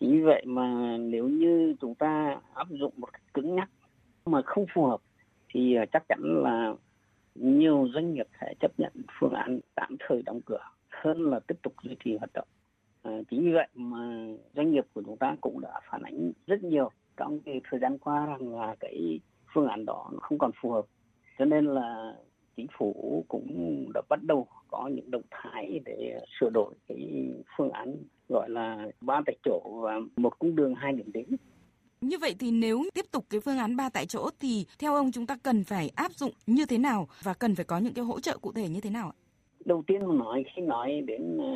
Chính 0.00 0.12
vì 0.12 0.20
vậy 0.20 0.42
mà 0.46 0.96
nếu 0.96 1.28
như 1.28 1.74
chúng 1.80 1.94
ta 1.94 2.40
áp 2.54 2.66
dụng 2.70 2.92
một 2.96 3.12
cách 3.12 3.22
cứng 3.34 3.54
nhắc 3.54 3.70
mà 4.26 4.42
không 4.42 4.66
phù 4.74 4.86
hợp 4.86 5.00
thì 5.54 5.74
ờ, 5.74 5.84
chắc 5.92 6.08
chắn 6.08 6.20
là 6.42 6.74
nhiều 7.34 7.88
doanh 7.94 8.14
nghiệp 8.14 8.26
sẽ 8.40 8.54
chấp 8.60 8.70
nhận 8.78 8.92
phương 9.20 9.32
án 9.32 9.60
tạm 9.74 9.96
thời 9.98 10.22
đóng 10.22 10.40
cửa 10.46 10.60
hơn 10.90 11.30
là 11.30 11.40
tiếp 11.40 11.54
tục 11.62 11.72
duy 11.82 11.96
trì 12.04 12.16
hoạt 12.16 12.30
động. 12.34 12.48
À, 13.02 13.12
chính 13.30 13.44
vì 13.44 13.52
vậy 13.52 13.68
mà 13.74 14.26
doanh 14.54 14.72
nghiệp 14.72 14.84
của 14.94 15.02
chúng 15.06 15.16
ta 15.16 15.36
cũng 15.40 15.60
đã 15.60 15.80
phản 15.90 16.02
ánh 16.02 16.32
rất 16.46 16.64
nhiều 16.64 16.90
trong 17.16 17.40
cái 17.40 17.60
thời 17.70 17.80
gian 17.80 17.98
qua 17.98 18.26
rằng 18.26 18.54
là 18.54 18.76
cái 18.80 19.20
phương 19.54 19.68
án 19.68 19.84
đó 19.84 20.10
không 20.20 20.38
còn 20.38 20.50
phù 20.60 20.70
hợp. 20.70 20.84
Cho 21.38 21.44
nên 21.44 21.64
là 21.64 22.14
chính 22.56 22.66
phủ 22.78 23.24
cũng 23.28 23.86
đã 23.94 24.02
bắt 24.08 24.20
đầu 24.22 24.46
có 24.68 24.88
những 24.92 25.10
động 25.10 25.22
thái 25.30 25.80
để 25.84 26.20
sửa 26.40 26.50
đổi 26.50 26.74
cái 26.88 27.30
phương 27.56 27.70
án 27.70 27.96
gọi 28.28 28.50
là 28.50 28.88
ba 29.00 29.20
tại 29.26 29.36
chỗ 29.44 29.80
và 29.82 30.00
một 30.16 30.38
cung 30.38 30.56
đường 30.56 30.74
hai 30.74 30.92
điểm 30.92 31.12
đến 31.12 31.26
như 32.08 32.18
vậy 32.18 32.34
thì 32.38 32.50
nếu 32.50 32.84
tiếp 32.94 33.04
tục 33.10 33.24
cái 33.30 33.40
phương 33.40 33.58
án 33.58 33.76
ba 33.76 33.88
tại 33.88 34.06
chỗ 34.06 34.30
thì 34.40 34.66
theo 34.78 34.94
ông 34.94 35.12
chúng 35.12 35.26
ta 35.26 35.36
cần 35.42 35.64
phải 35.64 35.90
áp 35.94 36.12
dụng 36.12 36.32
như 36.46 36.66
thế 36.66 36.78
nào 36.78 37.08
và 37.22 37.34
cần 37.34 37.54
phải 37.54 37.64
có 37.64 37.78
những 37.78 37.94
cái 37.94 38.04
hỗ 38.04 38.20
trợ 38.20 38.38
cụ 38.38 38.52
thể 38.52 38.68
như 38.68 38.80
thế 38.80 38.90
nào 38.90 39.06
ạ? 39.08 39.16
Đầu 39.64 39.82
tiên 39.86 40.06
mà 40.06 40.14
nói 40.14 40.44
khi 40.54 40.62
nói 40.62 41.00
đến 41.06 41.38
à, 41.40 41.52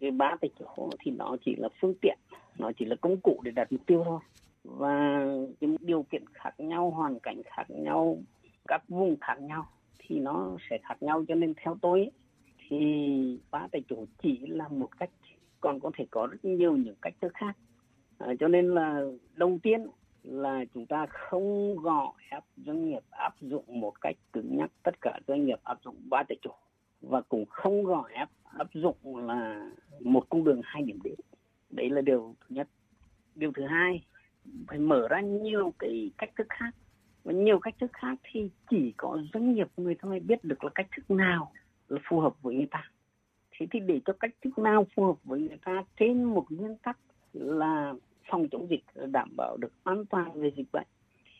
cái 0.00 0.10
ba 0.10 0.36
tại 0.40 0.50
chỗ 0.58 0.90
thì 1.00 1.10
nó 1.10 1.36
chỉ 1.44 1.56
là 1.56 1.68
phương 1.80 1.94
tiện, 2.02 2.18
nó 2.58 2.72
chỉ 2.78 2.84
là 2.84 2.96
công 3.00 3.20
cụ 3.22 3.40
để 3.44 3.50
đạt 3.50 3.72
mục 3.72 3.86
tiêu 3.86 4.02
thôi. 4.04 4.20
Và 4.64 5.24
cái 5.60 5.70
điều 5.80 6.02
kiện 6.02 6.24
khác 6.32 6.60
nhau, 6.60 6.90
hoàn 6.90 7.20
cảnh 7.20 7.42
khác 7.44 7.64
nhau, 7.68 8.18
các 8.68 8.82
vùng 8.88 9.16
khác 9.20 9.40
nhau 9.40 9.66
thì 9.98 10.18
nó 10.18 10.56
sẽ 10.70 10.78
khác 10.82 11.02
nhau 11.02 11.24
cho 11.28 11.34
nên 11.34 11.54
theo 11.64 11.76
tôi 11.82 12.10
thì 12.68 12.76
ba 13.50 13.66
tại 13.72 13.82
chỗ 13.88 13.96
chỉ 14.22 14.38
là 14.46 14.68
một 14.68 14.98
cách 14.98 15.10
còn 15.60 15.80
có 15.80 15.90
thể 15.98 16.04
có 16.10 16.26
rất 16.26 16.44
nhiều 16.44 16.76
những 16.76 16.94
cách 17.02 17.14
thức 17.20 17.32
khác 17.34 17.56
À, 18.18 18.34
cho 18.40 18.48
nên 18.48 18.68
là 18.74 19.02
đầu 19.34 19.58
tiên 19.62 19.86
là 20.22 20.64
chúng 20.74 20.86
ta 20.86 21.06
không 21.06 21.76
gọi 21.76 22.12
ép 22.30 22.42
doanh 22.56 22.88
nghiệp 22.88 23.02
áp 23.10 23.34
dụng 23.40 23.80
một 23.80 24.00
cách 24.00 24.16
cứng 24.32 24.56
nhắc. 24.56 24.70
Tất 24.82 25.00
cả 25.00 25.20
doanh 25.28 25.46
nghiệp 25.46 25.60
áp 25.64 25.78
dụng 25.84 25.96
ba 26.10 26.22
tại 26.28 26.36
chỗ. 26.42 26.54
Và 27.00 27.20
cũng 27.20 27.44
không 27.46 27.84
gọi 27.84 28.12
ép 28.12 28.28
áp 28.44 28.66
dụng 28.74 29.16
là 29.26 29.70
một 30.00 30.28
cung 30.28 30.44
đường 30.44 30.60
hai 30.64 30.82
điểm 30.82 30.98
đến. 31.04 31.14
Đấy 31.70 31.90
là 31.90 32.00
điều 32.00 32.34
thứ 32.40 32.46
nhất. 32.48 32.68
Điều 33.34 33.52
thứ 33.52 33.66
hai 33.66 34.04
phải 34.66 34.78
mở 34.78 35.08
ra 35.08 35.20
nhiều 35.20 35.72
cái 35.78 36.10
cách 36.18 36.30
thức 36.36 36.46
khác. 36.48 36.70
Và 37.24 37.32
nhiều 37.32 37.58
cách 37.58 37.74
thức 37.80 37.90
khác 37.92 38.14
thì 38.22 38.50
chỉ 38.70 38.92
có 38.96 39.18
doanh 39.32 39.54
nghiệp 39.54 39.68
người 39.76 39.94
ta 39.94 40.08
mới 40.08 40.20
biết 40.20 40.44
được 40.44 40.64
là 40.64 40.70
cách 40.74 40.86
thức 40.96 41.10
nào 41.10 41.52
là 41.88 42.00
phù 42.08 42.20
hợp 42.20 42.42
với 42.42 42.54
người 42.54 42.68
ta. 42.70 42.90
Thế 43.58 43.66
thì 43.70 43.80
để 43.80 44.00
cho 44.04 44.12
cách 44.20 44.34
thức 44.44 44.58
nào 44.58 44.86
phù 44.94 45.04
hợp 45.04 45.24
với 45.24 45.40
người 45.40 45.58
ta 45.64 45.84
trên 45.96 46.24
một 46.24 46.44
nguyên 46.50 46.76
tắc 46.76 46.98
là 47.32 47.94
phòng 48.30 48.48
chống 48.48 48.70
dịch 48.70 48.84
đảm 49.06 49.30
bảo 49.36 49.56
được 49.56 49.72
an 49.84 50.04
toàn 50.06 50.40
về 50.40 50.50
dịch 50.56 50.72
bệnh, 50.72 50.86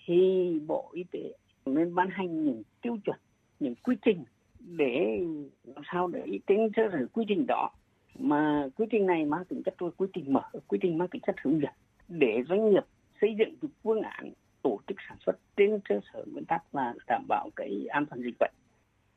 thì 0.07 0.61
bộ 0.67 0.91
y 0.93 1.05
tế 1.11 1.33
nên 1.67 1.95
ban 1.95 2.09
hành 2.11 2.45
những 2.45 2.63
tiêu 2.83 2.99
chuẩn, 3.05 3.17
những 3.61 3.75
quy 3.75 3.97
trình 4.03 4.25
để 4.59 5.25
làm 5.65 5.83
sao 5.93 6.09
để 6.09 6.39
trên 6.47 6.73
cơ 6.73 6.83
sở 6.93 7.07
quy 7.13 7.25
trình 7.29 7.47
đó. 7.47 7.71
Mà 8.19 8.69
quy 8.77 8.87
trình 8.91 9.07
này 9.07 9.25
mang 9.25 9.45
tính 9.45 9.63
chất 9.63 9.75
quy 9.97 10.07
trình 10.13 10.33
mở, 10.33 10.43
quy 10.69 10.79
trình 10.83 10.99
mang 10.99 11.09
tính 11.09 11.23
chất 11.27 11.37
hướng 11.43 11.61
dẫn 11.61 11.73
để 12.09 12.43
doanh 12.49 12.71
nghiệp 12.71 12.85
xây 13.21 13.35
dựng 13.39 13.55
được 13.63 13.69
phương 13.83 14.03
án 14.03 14.33
tổ 14.63 14.81
chức 14.87 14.97
sản 15.09 15.17
xuất 15.27 15.39
trên 15.57 15.81
cơ 15.89 16.01
sở 16.13 16.25
nguyên 16.33 16.45
tắc 16.45 16.75
là 16.75 16.95
đảm 17.07 17.25
bảo 17.29 17.51
cái 17.57 17.87
an 17.89 18.07
toàn 18.07 18.23
dịch 18.23 18.35
bệnh. 18.41 18.53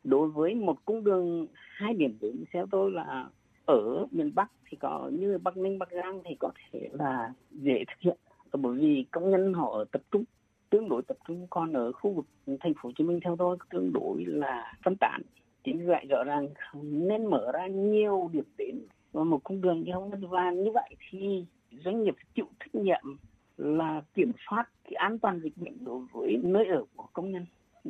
Đối 0.04 0.30
với 0.30 0.56
một 0.56 0.86
cung 0.86 1.04
đường 1.04 1.48
hai 1.54 1.94
điểm 1.94 2.18
đến, 2.22 2.44
theo 2.54 2.66
tôi 2.72 2.92
là 2.92 3.30
ở 3.66 4.06
miền 4.12 4.32
Bắc 4.36 4.52
thì 4.70 4.78
có 4.78 5.12
như 5.14 5.38
Bắc 5.38 5.58
Ninh, 5.58 5.80
Bắc 5.80 5.92
Giang 5.92 6.22
thì 6.26 6.36
có 6.40 6.52
thể 6.72 6.90
là 6.94 7.34
dễ 7.52 7.84
thực 7.88 8.00
hiện. 8.00 8.18
Ờ, 8.52 8.58
bởi 8.58 8.74
vì 8.74 9.06
công 9.12 9.32
nhân 9.32 9.54
họ 9.54 9.72
ở 9.72 9.86
tập 9.92 10.02
trung 10.12 10.24
tương 10.70 10.90
đối 10.90 11.02
tập 11.02 11.18
trung 11.28 11.48
còn 11.50 11.74
ở 11.74 11.92
khu 11.92 12.12
vực 12.14 12.26
thành 12.60 12.74
phố 12.74 12.80
Hồ 12.84 12.92
Chí 12.98 13.04
Minh 13.04 13.20
theo 13.24 13.36
tôi 13.36 13.58
tương 13.70 13.94
đối 13.94 14.26
là 14.26 14.74
phân 14.84 14.96
tán. 15.00 15.22
Chính 15.64 15.80
vì 15.80 15.86
vậy 15.86 16.06
rõ 16.10 16.24
ràng 16.24 16.48
nên 16.84 17.26
mở 17.26 17.52
ra 17.54 17.68
nhiều 17.68 18.30
điểm 18.34 18.44
đến 18.58 18.80
và 19.14 19.24
một 19.24 19.44
cung 19.44 19.62
đường 19.62 19.86
giao 19.88 20.10
thông 20.12 20.30
và 20.30 20.52
như 20.52 20.72
vậy 20.72 20.96
thì 21.10 21.46
doanh 21.72 22.04
nghiệp 22.04 22.16
chịu 22.36 22.48
trách 22.60 22.76
nhiệm 22.76 23.18
là 23.58 24.02
kiểm 24.14 24.32
soát 24.50 24.70
cái 24.84 24.94
an 24.94 25.20
toàn 25.20 25.40
dịch 25.44 25.58
bệnh 25.58 25.86
đối 25.86 26.00
với 26.14 26.40
nơi 26.44 26.66
ở 26.66 26.84
của 26.96 27.08
công 27.14 27.32
nhân. 27.32 27.46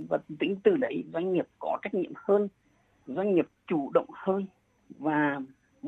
Và 0.09 0.17
tính 0.39 0.55
từ 0.63 0.75
đấy 0.75 1.03
doanh 1.13 1.33
nghiệp 1.33 1.47
có 1.59 1.77
trách 1.81 1.93
nhiệm 1.93 2.11
hơn 2.15 2.47
doanh 3.07 3.35
nghiệp 3.35 3.47
chủ 3.67 3.91
động 3.93 4.07
hơn 4.13 4.45
và 4.89 5.41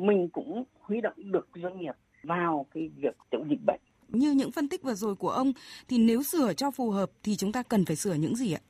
mình 0.06 0.30
cũng 0.30 0.63
huy 0.80 1.01
động 1.01 1.13
được 1.18 1.48
doanh 1.56 1.80
nghiệp 1.80 1.96
vào 2.24 2.66
cái 2.74 2.89
việc 2.96 3.18
chống 3.32 3.50
dịch 3.50 3.60
bệnh. 3.66 3.80
Như 4.10 4.32
những 4.32 4.51
phân 4.51 4.70
tích 4.70 4.84
vừa 4.84 4.94
rồi 4.94 5.16
của 5.16 5.30
ông 5.30 5.51
thì 5.88 5.98
nếu 5.98 6.24
sửa 6.24 6.54
cho 6.54 6.72
phù 6.72 6.92
hợp 6.92 7.12
thì 7.24 7.36
chúng 7.36 7.51
ta 7.51 7.63
cần 7.63 7.86
phải 7.86 7.96
sửa 7.96 8.13
những 8.13 8.36
gì 8.36 8.54
ạ? 8.54 8.62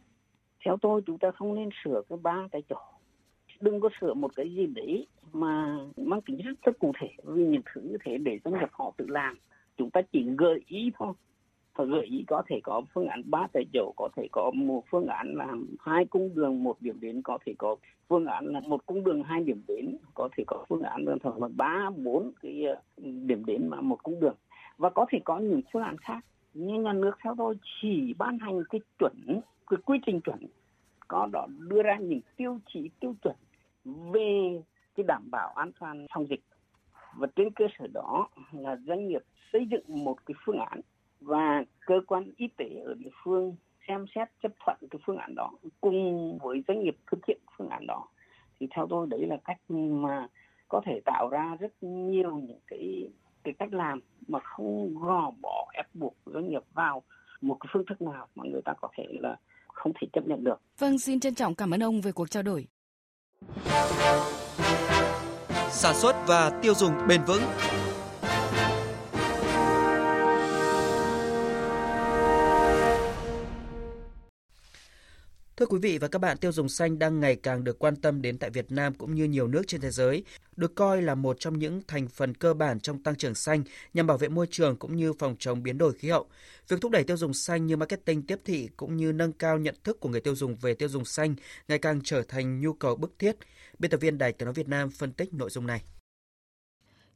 Theo 0.66 0.78
tôi 0.82 1.02
chúng 1.06 1.18
ta 1.18 1.32
không 1.32 1.56
nên 1.56 1.70
sửa 1.84 2.02
cái 2.10 2.18
ba 2.24 2.48
cái 2.52 2.62
chỗ. 2.70 2.78
đừng 3.62 3.80
có 3.80 3.90
sửa 4.02 4.14
một 4.14 4.36
cái 4.36 4.56
gì 4.56 4.66
đấy 4.66 5.08
mà 5.34 5.78
mang 5.98 6.22
tính 6.22 6.38
rất 6.38 6.52
rất 6.66 6.80
cụ 6.80 6.92
thể 7.02 7.08
vì 7.24 7.44
những 7.44 7.62
thứ 7.74 7.82
như 7.82 7.98
thế 8.06 8.18
để 8.18 8.40
doanh 8.46 8.60
nghiệp 8.60 8.70
họ 8.72 8.94
tự 8.98 9.06
làm 9.08 9.38
chúng 9.78 9.90
ta 9.90 10.02
chỉ 10.12 10.26
gợi 10.38 10.62
ý 10.68 10.92
thôi 11.00 11.14
và 11.78 11.86
gợi 11.86 12.06
ý 12.06 12.24
có 12.28 12.44
thể 12.48 12.60
có 12.64 12.82
phương 12.94 13.08
án 13.08 13.22
ba 13.26 13.48
tại 13.54 13.66
chỗ, 13.74 13.94
có 13.98 14.10
thể 14.16 14.28
có 14.32 14.52
một 14.56 14.84
phương 14.90 15.08
án 15.08 15.36
là 15.36 15.48
hai 15.80 16.06
cung 16.06 16.36
đường 16.36 16.64
một 16.64 16.78
điểm 16.82 16.98
đến, 17.00 17.22
có 17.22 17.38
thể 17.46 17.54
có 17.58 17.76
phương 18.08 18.26
án 18.26 18.46
là 18.46 18.60
một 18.60 18.86
cung 18.86 19.04
đường 19.04 19.24
hai 19.24 19.44
điểm 19.44 19.62
đến, 19.68 19.98
có 20.14 20.30
thể 20.38 20.44
có 20.48 20.66
phương 20.70 20.82
án 20.82 21.06
là 21.06 21.16
thường 21.24 21.42
là 21.42 21.48
ba, 21.56 21.90
bốn 21.98 22.32
cái 22.42 22.64
ờ, 22.64 22.82
điểm 23.26 23.46
đến 23.46 23.68
mà 23.68 23.82
một 23.82 24.04
cung 24.04 24.20
đường. 24.20 24.36
Và 24.78 24.90
có 24.90 25.06
thể 25.10 25.20
có 25.26 25.38
những 25.38 25.62
phương 25.74 25.84
án 25.84 25.98
khác 25.98 26.26
nhưng 26.54 26.84
nhà 26.84 26.94
nước 26.94 27.12
theo 27.24 27.36
tôi 27.38 27.56
chỉ 27.82 28.14
ban 28.18 28.40
hành 28.40 28.64
cái 28.70 28.82
chuẩn, 29.00 29.42
cái 29.68 29.78
quy 29.86 30.00
trình 30.06 30.22
chuẩn, 30.22 30.40
có 31.08 31.28
đó 31.32 31.48
đưa 31.70 31.84
ra 31.84 31.98
những 31.98 32.22
tiêu 32.38 32.60
chí 32.74 32.90
tiêu 33.00 33.16
chuẩn 33.24 33.36
về 34.12 34.62
cái 34.96 35.04
đảm 35.08 35.32
bảo 35.32 35.54
an 35.56 35.72
toàn 35.80 36.06
phòng 36.14 36.28
dịch. 36.30 36.42
Và 37.18 37.28
trên 37.36 37.52
cơ 37.52 37.66
sở 37.80 37.88
đó 37.94 38.30
là 38.52 38.78
doanh 38.88 39.08
nghiệp 39.08 39.22
xây 39.54 39.68
dựng 39.72 39.84
một 39.88 40.26
cái 40.26 40.36
phương 40.46 40.60
án 40.60 40.82
và 41.28 41.64
cơ 41.86 41.96
quan 42.08 42.32
y 42.38 42.48
tế 42.58 42.66
ở 42.86 42.94
địa 42.94 43.10
phương 43.24 43.56
xem 43.88 44.06
xét 44.16 44.28
chấp 44.44 44.52
thuận 44.66 44.78
cái 44.92 45.00
phương 45.06 45.18
án 45.18 45.36
đó 45.36 45.52
cùng 45.82 46.38
với 46.38 46.64
doanh 46.68 46.84
nghiệp 46.84 46.98
thực 47.12 47.26
hiện 47.28 47.38
phương 47.58 47.70
án 47.70 47.88
đó 47.88 48.08
thì 48.60 48.68
theo 48.76 48.88
tôi 48.90 49.08
đấy 49.10 49.26
là 49.28 49.38
cách 49.46 49.58
mà 49.70 50.28
có 50.68 50.82
thể 50.86 51.02
tạo 51.06 51.30
ra 51.30 51.58
rất 51.60 51.72
nhiều 51.82 52.36
những 52.38 52.60
cái 52.68 53.10
cái 53.44 53.54
cách 53.60 53.74
làm 53.74 54.00
mà 54.28 54.40
không 54.40 54.96
gò 55.00 55.32
bỏ 55.42 55.72
ép 55.74 55.86
buộc 55.94 56.16
doanh 56.26 56.50
nghiệp 56.50 56.64
vào 56.74 57.04
một 57.42 57.58
cái 57.60 57.70
phương 57.74 57.86
thức 57.90 58.02
nào 58.02 58.28
mà 58.36 58.44
người 58.52 58.62
ta 58.66 58.74
có 58.82 58.88
thể 58.98 59.06
là 59.20 59.36
không 59.68 59.92
thể 60.02 60.08
chấp 60.14 60.28
nhận 60.28 60.44
được. 60.44 60.62
Vâng, 60.80 61.00
xin 61.00 61.20
trân 61.20 61.36
trọng 61.36 61.56
cảm 61.56 61.74
ơn 61.74 61.84
ông 61.84 62.02
về 62.02 62.12
cuộc 62.12 62.30
trao 62.30 62.44
đổi. 62.44 62.68
Sản 65.70 65.96
xuất 65.96 66.16
và 66.28 66.60
tiêu 66.62 66.74
dùng 66.74 66.92
bền 67.08 67.22
vững 67.28 67.42
Thưa 75.58 75.66
quý 75.66 75.80
vị 75.82 75.98
và 75.98 76.08
các 76.08 76.20
bạn, 76.20 76.38
tiêu 76.38 76.52
dùng 76.52 76.70
xanh 76.70 77.00
đang 77.00 77.20
ngày 77.20 77.36
càng 77.36 77.64
được 77.64 77.80
quan 77.80 77.96
tâm 77.96 78.22
đến 78.22 78.38
tại 78.38 78.50
Việt 78.50 78.72
Nam 78.72 78.94
cũng 78.94 79.16
như 79.16 79.24
nhiều 79.24 79.48
nước 79.48 79.62
trên 79.68 79.82
thế 79.82 79.92
giới, 79.92 80.24
được 80.56 80.76
coi 80.76 81.02
là 81.02 81.16
một 81.16 81.40
trong 81.40 81.60
những 81.60 81.82
thành 81.88 82.08
phần 82.08 82.34
cơ 82.34 82.54
bản 82.54 82.80
trong 82.80 83.04
tăng 83.04 83.16
trưởng 83.16 83.36
xanh 83.36 83.64
nhằm 83.94 84.08
bảo 84.08 84.18
vệ 84.18 84.28
môi 84.28 84.48
trường 84.52 84.76
cũng 84.78 84.96
như 84.96 85.14
phòng 85.14 85.36
chống 85.40 85.64
biến 85.64 85.78
đổi 85.78 85.94
khí 85.94 86.10
hậu. 86.10 86.26
Việc 86.68 86.82
thúc 86.82 86.92
đẩy 86.92 87.04
tiêu 87.04 87.18
dùng 87.18 87.34
xanh 87.34 87.66
như 87.66 87.78
marketing 87.78 88.22
tiếp 88.22 88.40
thị 88.46 88.70
cũng 88.78 88.98
như 88.98 89.12
nâng 89.12 89.34
cao 89.34 89.58
nhận 89.58 89.76
thức 89.84 90.00
của 90.00 90.10
người 90.10 90.22
tiêu 90.22 90.36
dùng 90.36 90.56
về 90.56 90.74
tiêu 90.74 90.90
dùng 90.90 91.06
xanh 91.06 91.36
ngày 91.68 91.80
càng 91.80 92.02
trở 92.04 92.22
thành 92.22 92.60
nhu 92.60 92.74
cầu 92.74 92.96
bức 92.96 93.20
thiết. 93.20 93.36
Biên 93.80 93.92
tập 93.92 94.02
viên 94.02 94.18
Đài 94.18 94.34
Tiếng 94.34 94.46
nói 94.46 94.54
Việt 94.54 94.68
Nam 94.68 94.90
phân 94.90 95.12
tích 95.12 95.34
nội 95.34 95.50
dung 95.50 95.68
này. 95.68 95.84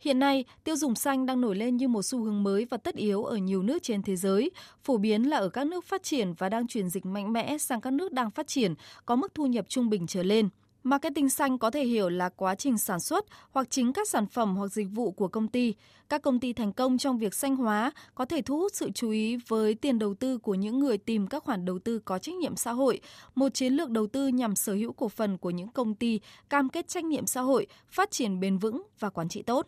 Hiện 0.04 0.20
nay, 0.20 0.46
tiêu 0.64 0.76
dùng 0.76 0.96
xanh 0.96 1.26
đang 1.26 1.42
nổi 1.42 1.56
lên 1.56 1.78
như 1.78 1.88
một 1.88 2.02
xu 2.02 2.24
hướng 2.24 2.44
mới 2.44 2.66
và 2.66 2.78
tất 2.78 2.96
yếu 2.96 3.24
ở 3.24 3.36
nhiều 3.36 3.64
nước 3.64 3.84
trên 3.84 4.02
thế 4.02 4.16
giới, 4.16 4.52
phổ 4.84 4.98
biến 4.98 5.30
là 5.30 5.38
ở 5.38 5.50
các 5.50 5.68
nước 5.68 5.86
phát 5.86 6.04
triển 6.04 6.34
và 6.34 6.50
đang 6.50 6.68
chuyển 6.68 6.90
dịch 6.90 7.06
mạnh 7.06 7.34
mẽ 7.34 7.58
sang 7.58 7.82
các 7.82 7.94
nước 7.94 8.14
đang 8.14 8.32
phát 8.32 8.48
triển, 8.48 8.74
có 9.06 9.16
mức 9.16 9.36
thu 9.36 9.46
nhập 9.46 9.66
trung 9.70 9.90
bình 9.90 10.08
trở 10.08 10.24
lên. 10.24 10.50
Marketing 10.84 11.30
xanh 11.30 11.58
có 11.58 11.72
thể 11.72 11.86
hiểu 11.86 12.10
là 12.10 12.30
quá 12.30 12.56
trình 12.56 12.78
sản 12.78 13.00
xuất 13.00 13.26
hoặc 13.52 13.68
chính 13.70 13.94
các 13.94 14.08
sản 14.10 14.28
phẩm 14.28 14.56
hoặc 14.56 14.68
dịch 14.68 14.88
vụ 14.92 15.12
của 15.12 15.28
công 15.28 15.48
ty. 15.48 15.74
Các 16.10 16.22
công 16.22 16.40
ty 16.40 16.54
thành 16.54 16.74
công 16.74 16.98
trong 16.98 17.18
việc 17.18 17.34
xanh 17.34 17.56
hóa 17.56 17.92
có 18.16 18.26
thể 18.26 18.42
thu 18.42 18.58
hút 18.60 18.72
sự 18.76 18.92
chú 18.92 19.10
ý 19.10 19.38
với 19.48 19.76
tiền 19.76 20.00
đầu 20.00 20.14
tư 20.14 20.38
của 20.38 20.56
những 20.56 20.80
người 20.80 20.98
tìm 20.98 21.28
các 21.28 21.44
khoản 21.44 21.66
đầu 21.66 21.80
tư 21.80 22.00
có 22.00 22.20
trách 22.20 22.36
nhiệm 22.36 22.56
xã 22.56 22.72
hội, 22.72 23.00
một 23.36 23.54
chiến 23.54 23.74
lược 23.74 23.90
đầu 23.90 24.08
tư 24.08 24.28
nhằm 24.28 24.56
sở 24.56 24.74
hữu 24.74 24.94
cổ 24.94 25.10
phần 25.10 25.38
của 25.38 25.50
những 25.50 25.70
công 25.70 25.96
ty 25.96 26.20
cam 26.50 26.70
kết 26.70 26.88
trách 26.88 27.04
nhiệm 27.04 27.26
xã 27.26 27.42
hội, 27.42 27.68
phát 27.90 28.12
triển 28.12 28.40
bền 28.40 28.58
vững 28.58 28.84
và 29.00 29.10
quản 29.10 29.30
trị 29.30 29.42
tốt. 29.42 29.68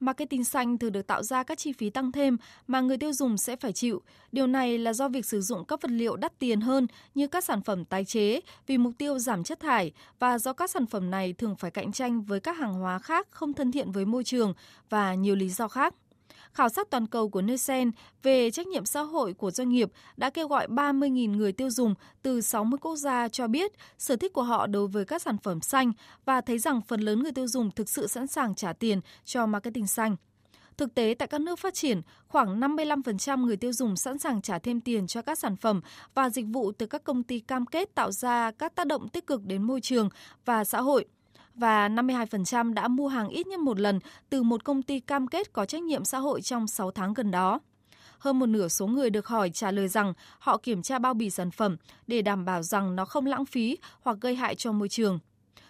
Marketing 0.00 0.44
xanh 0.44 0.78
thường 0.78 0.92
được 0.92 1.06
tạo 1.06 1.22
ra 1.22 1.42
các 1.42 1.58
chi 1.58 1.72
phí 1.72 1.90
tăng 1.90 2.12
thêm 2.12 2.36
mà 2.66 2.80
người 2.80 2.98
tiêu 2.98 3.12
dùng 3.12 3.36
sẽ 3.36 3.56
phải 3.56 3.72
chịu. 3.72 4.02
Điều 4.32 4.46
này 4.46 4.78
là 4.78 4.92
do 4.92 5.08
việc 5.08 5.26
sử 5.26 5.40
dụng 5.40 5.64
các 5.64 5.82
vật 5.82 5.90
liệu 5.90 6.16
đắt 6.16 6.38
tiền 6.38 6.60
hơn 6.60 6.86
như 7.14 7.26
các 7.26 7.44
sản 7.44 7.62
phẩm 7.62 7.84
tái 7.84 8.04
chế 8.04 8.40
vì 8.66 8.78
mục 8.78 8.92
tiêu 8.98 9.18
giảm 9.18 9.44
chất 9.44 9.60
thải 9.60 9.92
và 10.18 10.38
do 10.38 10.52
các 10.52 10.70
sản 10.70 10.86
phẩm 10.86 11.10
này 11.10 11.32
thường 11.32 11.56
phải 11.56 11.70
cạnh 11.70 11.92
tranh 11.92 12.22
với 12.22 12.40
các 12.40 12.58
hàng 12.58 12.74
hóa 12.74 12.98
khác 12.98 13.28
không 13.30 13.52
thân 13.52 13.72
thiện 13.72 13.92
với 13.92 14.04
môi 14.04 14.24
trường 14.24 14.54
và 14.90 15.14
nhiều 15.14 15.34
lý 15.34 15.48
do 15.48 15.68
khác. 15.68 15.94
Khảo 16.56 16.68
sát 16.68 16.90
toàn 16.90 17.06
cầu 17.06 17.28
của 17.28 17.42
Nielsen 17.42 17.90
về 18.22 18.50
trách 18.50 18.66
nhiệm 18.66 18.86
xã 18.86 19.00
hội 19.00 19.34
của 19.34 19.50
doanh 19.50 19.68
nghiệp 19.68 19.90
đã 20.16 20.30
kêu 20.30 20.48
gọi 20.48 20.66
30.000 20.66 21.36
người 21.36 21.52
tiêu 21.52 21.70
dùng 21.70 21.94
từ 22.22 22.40
60 22.40 22.78
quốc 22.78 22.96
gia 22.96 23.28
cho 23.28 23.48
biết 23.48 23.72
sở 23.98 24.16
thích 24.16 24.32
của 24.32 24.42
họ 24.42 24.66
đối 24.66 24.88
với 24.88 25.04
các 25.04 25.22
sản 25.22 25.38
phẩm 25.38 25.60
xanh 25.60 25.92
và 26.24 26.40
thấy 26.40 26.58
rằng 26.58 26.80
phần 26.88 27.00
lớn 27.00 27.22
người 27.22 27.32
tiêu 27.32 27.46
dùng 27.46 27.70
thực 27.70 27.88
sự 27.88 28.06
sẵn 28.06 28.26
sàng 28.26 28.54
trả 28.54 28.72
tiền 28.72 29.00
cho 29.24 29.46
marketing 29.46 29.86
xanh. 29.86 30.16
Thực 30.76 30.94
tế, 30.94 31.14
tại 31.18 31.28
các 31.28 31.40
nước 31.40 31.58
phát 31.58 31.74
triển, 31.74 32.00
khoảng 32.28 32.60
55% 32.60 33.44
người 33.44 33.56
tiêu 33.56 33.72
dùng 33.72 33.96
sẵn 33.96 34.18
sàng 34.18 34.42
trả 34.42 34.58
thêm 34.58 34.80
tiền 34.80 35.06
cho 35.06 35.22
các 35.22 35.38
sản 35.38 35.56
phẩm 35.56 35.80
và 36.14 36.30
dịch 36.30 36.46
vụ 36.52 36.72
từ 36.72 36.86
các 36.86 37.04
công 37.04 37.22
ty 37.22 37.40
cam 37.40 37.66
kết 37.66 37.94
tạo 37.94 38.12
ra 38.12 38.50
các 38.50 38.74
tác 38.74 38.86
động 38.86 39.08
tích 39.08 39.26
cực 39.26 39.44
đến 39.44 39.62
môi 39.62 39.80
trường 39.80 40.08
và 40.44 40.64
xã 40.64 40.80
hội 40.80 41.04
và 41.56 41.88
52% 41.88 42.74
đã 42.74 42.88
mua 42.88 43.08
hàng 43.08 43.28
ít 43.28 43.46
nhất 43.46 43.60
một 43.60 43.80
lần 43.80 44.00
từ 44.30 44.42
một 44.42 44.64
công 44.64 44.82
ty 44.82 45.00
cam 45.00 45.26
kết 45.26 45.52
có 45.52 45.64
trách 45.64 45.82
nhiệm 45.82 46.04
xã 46.04 46.18
hội 46.18 46.42
trong 46.42 46.66
6 46.66 46.90
tháng 46.90 47.14
gần 47.14 47.30
đó. 47.30 47.60
Hơn 48.18 48.38
một 48.38 48.46
nửa 48.46 48.68
số 48.68 48.86
người 48.86 49.10
được 49.10 49.26
hỏi 49.26 49.50
trả 49.50 49.70
lời 49.70 49.88
rằng 49.88 50.12
họ 50.38 50.56
kiểm 50.56 50.82
tra 50.82 50.98
bao 50.98 51.14
bì 51.14 51.30
sản 51.30 51.50
phẩm 51.50 51.76
để 52.06 52.22
đảm 52.22 52.44
bảo 52.44 52.62
rằng 52.62 52.96
nó 52.96 53.04
không 53.04 53.26
lãng 53.26 53.46
phí 53.46 53.78
hoặc 54.00 54.16
gây 54.20 54.34
hại 54.34 54.54
cho 54.54 54.72
môi 54.72 54.88
trường. 54.88 55.18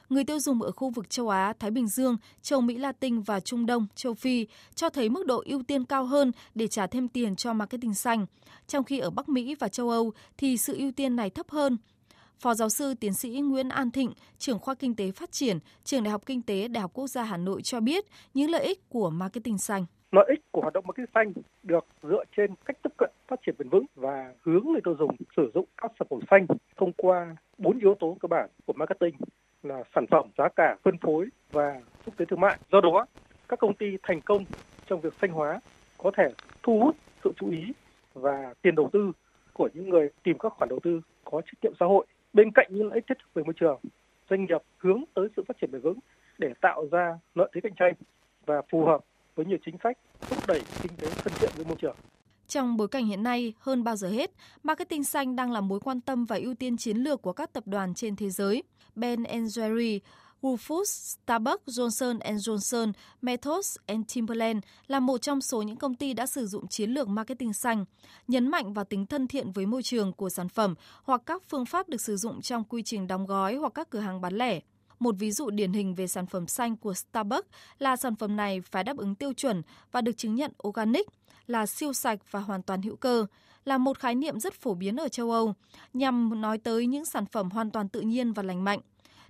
Người 0.09 0.25
tiêu 0.25 0.41
dùng 0.41 0.63
ở 0.63 0.73
khu 0.73 0.91
vực 0.91 1.11
châu 1.11 1.29
Á, 1.29 1.53
Thái 1.59 1.71
Bình 1.71 1.89
Dương, 1.89 2.17
châu 2.43 2.61
Mỹ 2.61 2.79
Latin 2.79 3.21
và 3.21 3.41
Trung 3.41 3.67
Đông, 3.67 3.87
châu 3.95 4.15
Phi 4.15 4.47
cho 4.75 4.89
thấy 4.89 5.09
mức 5.09 5.27
độ 5.27 5.43
ưu 5.47 5.63
tiên 5.63 5.85
cao 5.85 6.05
hơn 6.05 6.33
để 6.55 6.69
trả 6.69 6.87
thêm 6.87 7.09
tiền 7.09 7.37
cho 7.37 7.53
marketing 7.53 7.95
xanh, 7.95 8.27
trong 8.67 8.85
khi 8.85 8.99
ở 8.99 9.11
Bắc 9.11 9.29
Mỹ 9.29 9.55
và 9.55 9.69
châu 9.69 9.91
Âu 9.91 10.13
thì 10.39 10.57
sự 10.57 10.77
ưu 10.79 10.93
tiên 10.93 11.17
này 11.17 11.31
thấp 11.31 11.51
hơn 11.51 11.77
Phó 12.39 12.55
giáo 12.55 12.69
sư 12.69 12.95
tiến 13.01 13.13
sĩ 13.13 13.41
Nguyễn 13.41 13.69
An 13.69 13.91
Thịnh, 13.91 14.13
trưởng 14.39 14.59
khoa 14.59 14.75
kinh 14.75 14.97
tế 14.97 15.11
phát 15.11 15.33
triển, 15.33 15.59
trường 15.85 16.03
Đại 16.05 16.11
học 16.11 16.23
Kinh 16.27 16.43
tế 16.43 16.69
Đại 16.69 16.83
học 16.83 16.91
Quốc 16.95 17.07
gia 17.07 17.23
Hà 17.23 17.37
Nội 17.37 17.63
cho 17.63 17.81
biết 17.81 18.05
những 18.35 18.51
lợi 18.51 18.65
ích 18.65 18.89
của 18.89 19.11
marketing 19.11 19.59
xanh. 19.59 19.87
Lợi 20.13 20.27
ích 20.29 20.53
của 20.53 20.61
hoạt 20.61 20.75
động 20.75 20.85
marketing 20.87 21.11
xanh 21.15 21.33
được 21.63 21.87
dựa 22.03 22.25
trên 22.37 22.55
cách 22.65 22.77
tiếp 22.83 22.91
cận 22.99 23.11
phát 23.29 23.41
triển 23.47 23.55
bền 23.59 23.69
vững 23.69 23.85
và 23.95 24.35
hướng 24.43 24.65
người 24.65 24.81
tiêu 24.85 24.97
dùng 24.99 25.17
sử 25.37 25.51
dụng 25.55 25.65
các 25.83 25.93
sản 25.99 26.09
phẩm 26.11 26.21
xanh 26.31 26.47
thông 26.77 26.93
qua 26.93 27.37
bốn 27.59 27.79
yếu 27.79 27.95
tố 28.01 28.17
cơ 28.21 28.27
bản 28.27 28.51
của 28.67 28.73
marketing 28.73 29.15
là 29.63 29.83
sản 29.95 30.05
phẩm, 30.11 30.31
giá 30.39 30.49
cả, 30.57 30.77
phân 30.83 30.99
phối 30.99 31.27
và 31.53 31.81
xúc 32.07 32.15
tiến 32.19 32.29
thương 32.29 32.41
mại. 32.41 32.59
Do 32.73 32.81
đó, 32.81 33.07
các 33.49 33.59
công 33.59 33.75
ty 33.75 33.87
thành 34.03 34.21
công 34.21 34.45
trong 34.87 35.01
việc 35.01 35.15
xanh 35.21 35.31
hóa 35.31 35.61
có 35.99 36.11
thể 36.17 36.29
thu 36.63 36.81
hút 36.81 36.97
sự 37.25 37.33
chú 37.37 37.51
ý 37.51 37.73
và 38.15 38.55
tiền 38.63 38.75
đầu 38.75 38.91
tư 38.93 39.13
của 39.53 39.69
những 39.75 39.91
người 39.91 40.09
tìm 40.23 40.39
các 40.39 40.53
khoản 40.57 40.69
đầu 40.69 40.79
tư 40.83 41.01
có 41.25 41.41
trách 41.41 41.59
nhiệm 41.63 41.73
xã 41.81 41.87
hội 41.87 42.07
Bên 42.37 42.51
cạnh 42.55 42.67
những 42.71 42.87
lợi 42.87 42.95
ích 42.95 43.05
thiết 43.09 43.15
thực 43.19 43.35
về 43.35 43.43
môi 43.43 43.55
trường, 43.61 43.81
doanh 44.31 44.45
nghiệp 44.45 44.63
hướng 44.79 45.05
tới 45.15 45.29
sự 45.37 45.43
phát 45.49 45.57
triển 45.61 45.71
bền 45.73 45.81
vững 45.81 45.99
để 46.39 46.49
tạo 46.61 46.87
ra 46.91 47.19
lợi 47.35 47.51
thế 47.55 47.61
cạnh 47.61 47.75
tranh 47.77 47.95
và 48.47 48.63
phù 48.71 48.85
hợp 48.85 49.01
với 49.35 49.47
nhiều 49.47 49.59
chính 49.67 49.77
sách 49.85 49.99
thúc 50.21 50.39
đẩy 50.49 50.63
kinh 50.83 50.93
tế 50.97 51.09
thân 51.11 51.33
thiện 51.41 51.51
với 51.57 51.65
môi 51.65 51.77
trường. 51.81 51.97
Trong 52.49 52.77
bối 52.77 52.89
cảnh 52.89 53.07
hiện 53.07 53.23
nay, 53.23 53.55
hơn 53.59 53.85
bao 53.85 53.97
giờ 53.97 54.09
hết, 54.09 54.31
marketing 54.63 55.05
xanh 55.05 55.37
đang 55.37 55.53
là 55.53 55.61
mối 55.61 55.81
quan 55.81 56.01
tâm 56.01 56.25
và 56.25 56.37
ưu 56.37 56.55
tiên 56.55 56.77
chiến 56.77 56.97
lược 56.97 57.23
của 57.23 57.33
các 57.33 57.53
tập 57.53 57.65
đoàn 57.67 57.95
trên 57.95 58.17
thế 58.17 58.31
giới. 58.31 58.63
Ben 58.95 59.23
Jerry, 59.23 59.99
Whole 60.43 60.85
Starbucks, 60.85 61.79
Johnson 61.79 62.19
Johnson, 62.19 62.93
Mentos 63.23 63.77
and 63.87 64.15
Timberland 64.15 64.59
là 64.87 65.01
một 65.01 65.19
trong 65.19 65.41
số 65.41 65.63
những 65.63 65.77
công 65.77 65.95
ty 65.95 66.13
đã 66.13 66.27
sử 66.27 66.47
dụng 66.47 66.69
chiến 66.69 66.91
lược 66.91 67.09
marketing 67.09 67.53
xanh, 67.53 67.85
nhấn 68.29 68.49
mạnh 68.49 68.73
vào 68.73 68.85
tính 68.85 69.07
thân 69.07 69.27
thiện 69.27 69.53
với 69.53 69.67
môi 69.67 69.83
trường 69.83 70.13
của 70.13 70.29
sản 70.29 70.49
phẩm 70.49 70.75
hoặc 71.03 71.23
các 71.27 71.43
phương 71.49 71.67
pháp 71.67 71.89
được 71.89 72.01
sử 72.01 72.17
dụng 72.17 72.43
trong 72.43 72.65
quy 72.65 72.83
trình 72.83 73.07
đóng 73.07 73.27
gói 73.27 73.55
hoặc 73.55 73.73
các 73.75 73.91
cửa 73.91 73.99
hàng 73.99 74.21
bán 74.21 74.35
lẻ. 74.35 74.61
Một 74.99 75.15
ví 75.19 75.31
dụ 75.31 75.51
điển 75.51 75.73
hình 75.73 75.95
về 75.95 76.07
sản 76.07 76.27
phẩm 76.27 76.47
xanh 76.47 76.77
của 76.77 76.95
Starbucks 76.95 77.49
là 77.79 77.97
sản 77.97 78.17
phẩm 78.17 78.37
này 78.37 78.61
phải 78.61 78.85
đáp 78.85 78.97
ứng 78.97 79.15
tiêu 79.15 79.33
chuẩn 79.33 79.63
và 79.93 80.01
được 80.01 80.17
chứng 80.17 80.35
nhận 80.35 80.53
organic, 80.69 81.09
là 81.47 81.67
siêu 81.67 81.93
sạch 81.93 82.19
và 82.31 82.41
hoàn 82.41 82.63
toàn 82.63 82.83
hữu 82.83 82.97
cơ, 82.97 83.27
là 83.65 83.79
một 83.79 83.99
khái 83.99 84.15
niệm 84.15 84.41
rất 84.41 84.55
phổ 84.55 84.75
biến 84.75 84.97
ở 84.97 85.09
châu 85.09 85.31
Âu, 85.31 85.55
nhằm 85.95 86.41
nói 86.41 86.59
tới 86.59 86.87
những 86.87 87.05
sản 87.05 87.27
phẩm 87.27 87.51
hoàn 87.51 87.71
toàn 87.71 87.89
tự 87.89 88.01
nhiên 88.01 88.33
và 88.33 88.43
lành 88.43 88.65
mạnh 88.65 88.81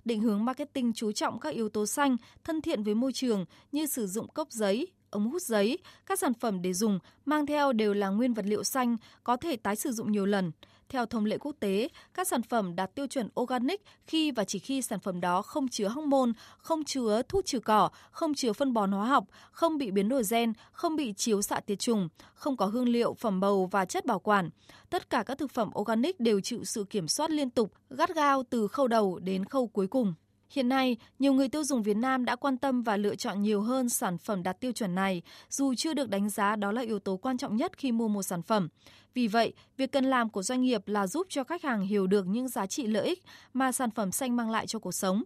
định 0.07 0.21
hướng 0.21 0.45
marketing 0.45 0.93
chú 0.93 1.11
trọng 1.11 1.39
các 1.39 1.53
yếu 1.53 1.69
tố 1.69 1.85
xanh, 1.85 2.17
thân 2.43 2.61
thiện 2.61 2.83
với 2.83 2.95
môi 2.95 3.13
trường 3.13 3.45
như 3.71 3.85
sử 3.85 4.07
dụng 4.07 4.27
cốc 4.27 4.51
giấy, 4.51 4.87
ống 5.09 5.31
hút 5.31 5.41
giấy, 5.41 5.77
các 6.05 6.19
sản 6.19 6.33
phẩm 6.33 6.61
để 6.61 6.73
dùng 6.73 6.99
mang 7.25 7.45
theo 7.45 7.73
đều 7.73 7.93
là 7.93 8.09
nguyên 8.09 8.33
vật 8.33 8.45
liệu 8.45 8.63
xanh 8.63 8.97
có 9.23 9.37
thể 9.37 9.55
tái 9.55 9.75
sử 9.75 9.91
dụng 9.91 10.11
nhiều 10.11 10.25
lần. 10.25 10.51
Theo 10.89 11.05
thông 11.05 11.25
lệ 11.25 11.37
quốc 11.37 11.55
tế, 11.59 11.89
các 12.13 12.27
sản 12.27 12.41
phẩm 12.41 12.75
đạt 12.75 12.95
tiêu 12.95 13.07
chuẩn 13.07 13.29
organic 13.41 13.81
khi 14.07 14.31
và 14.31 14.43
chỉ 14.43 14.59
khi 14.59 14.81
sản 14.81 14.99
phẩm 14.99 15.21
đó 15.21 15.41
không 15.41 15.67
chứa 15.67 15.87
hormone, 15.87 16.31
không 16.57 16.83
chứa 16.83 17.21
thuốc 17.29 17.45
trừ 17.45 17.59
cỏ, 17.59 17.89
không 18.11 18.33
chứa 18.33 18.53
phân 18.53 18.73
bón 18.73 18.91
hóa 18.91 19.05
học, 19.05 19.23
không 19.51 19.77
bị 19.77 19.91
biến 19.91 20.09
đổi 20.09 20.23
gen, 20.29 20.53
không 20.71 20.95
bị 20.95 21.13
chiếu 21.13 21.41
xạ 21.41 21.59
tiệt 21.59 21.79
trùng, 21.79 22.09
không 22.33 22.57
có 22.57 22.65
hương 22.65 22.89
liệu, 22.89 23.13
phẩm 23.13 23.39
bầu 23.39 23.69
và 23.71 23.85
chất 23.85 24.05
bảo 24.05 24.19
quản. 24.19 24.49
Tất 24.89 25.09
cả 25.09 25.23
các 25.23 25.37
thực 25.37 25.51
phẩm 25.51 25.69
organic 25.79 26.19
đều 26.19 26.41
chịu 26.41 26.63
sự 26.63 26.83
kiểm 26.89 27.07
soát 27.07 27.31
liên 27.31 27.49
tục, 27.49 27.71
gắt 27.89 28.15
gao 28.15 28.43
từ 28.49 28.67
khâu 28.67 28.87
đầu 28.87 29.19
đến 29.19 29.45
khâu 29.45 29.67
cuối 29.67 29.87
cùng. 29.87 30.13
Hiện 30.49 30.69
nay, 30.69 30.97
nhiều 31.19 31.33
người 31.33 31.49
tiêu 31.49 31.63
dùng 31.63 31.83
Việt 31.83 31.97
Nam 31.97 32.25
đã 32.25 32.35
quan 32.35 32.57
tâm 32.57 32.83
và 32.83 32.97
lựa 32.97 33.15
chọn 33.15 33.41
nhiều 33.41 33.61
hơn 33.61 33.89
sản 33.89 34.17
phẩm 34.17 34.43
đạt 34.43 34.59
tiêu 34.59 34.71
chuẩn 34.71 34.95
này, 34.95 35.21
dù 35.49 35.73
chưa 35.75 35.93
được 35.93 36.09
đánh 36.09 36.29
giá 36.29 36.55
đó 36.55 36.71
là 36.71 36.81
yếu 36.81 36.99
tố 36.99 37.17
quan 37.17 37.37
trọng 37.37 37.55
nhất 37.55 37.77
khi 37.77 37.91
mua 37.91 38.07
một 38.07 38.23
sản 38.23 38.41
phẩm. 38.41 38.67
Vì 39.13 39.27
vậy, 39.27 39.53
việc 39.77 39.91
cần 39.91 40.05
làm 40.05 40.29
của 40.29 40.43
doanh 40.43 40.61
nghiệp 40.61 40.87
là 40.87 41.07
giúp 41.07 41.27
cho 41.29 41.43
khách 41.43 41.63
hàng 41.63 41.81
hiểu 41.81 42.07
được 42.07 42.27
những 42.27 42.47
giá 42.47 42.65
trị 42.65 42.87
lợi 42.87 43.05
ích 43.05 43.23
mà 43.53 43.71
sản 43.71 43.91
phẩm 43.91 44.11
xanh 44.11 44.35
mang 44.35 44.49
lại 44.49 44.67
cho 44.67 44.79
cuộc 44.79 44.91
sống. 44.91 45.23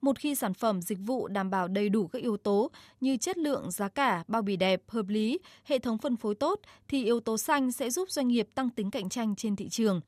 Một 0.00 0.18
khi 0.18 0.34
sản 0.34 0.54
phẩm, 0.54 0.82
dịch 0.82 0.98
vụ 1.06 1.28
đảm 1.28 1.50
bảo 1.50 1.68
đầy 1.68 1.88
đủ 1.88 2.06
các 2.06 2.22
yếu 2.22 2.36
tố 2.36 2.70
như 3.00 3.16
chất 3.16 3.38
lượng, 3.38 3.70
giá 3.70 3.88
cả, 3.88 4.24
bao 4.28 4.42
bì 4.42 4.56
đẹp, 4.56 4.82
hợp 4.88 5.08
lý, 5.08 5.38
hệ 5.64 5.78
thống 5.78 5.98
phân 5.98 6.16
phối 6.16 6.34
tốt 6.34 6.60
thì 6.88 7.04
yếu 7.04 7.20
tố 7.20 7.38
xanh 7.38 7.72
sẽ 7.72 7.90
giúp 7.90 8.10
doanh 8.10 8.28
nghiệp 8.28 8.48
tăng 8.54 8.70
tính 8.70 8.90
cạnh 8.90 9.08
tranh 9.08 9.34
trên 9.36 9.56
thị 9.56 9.68
trường. 9.68 10.00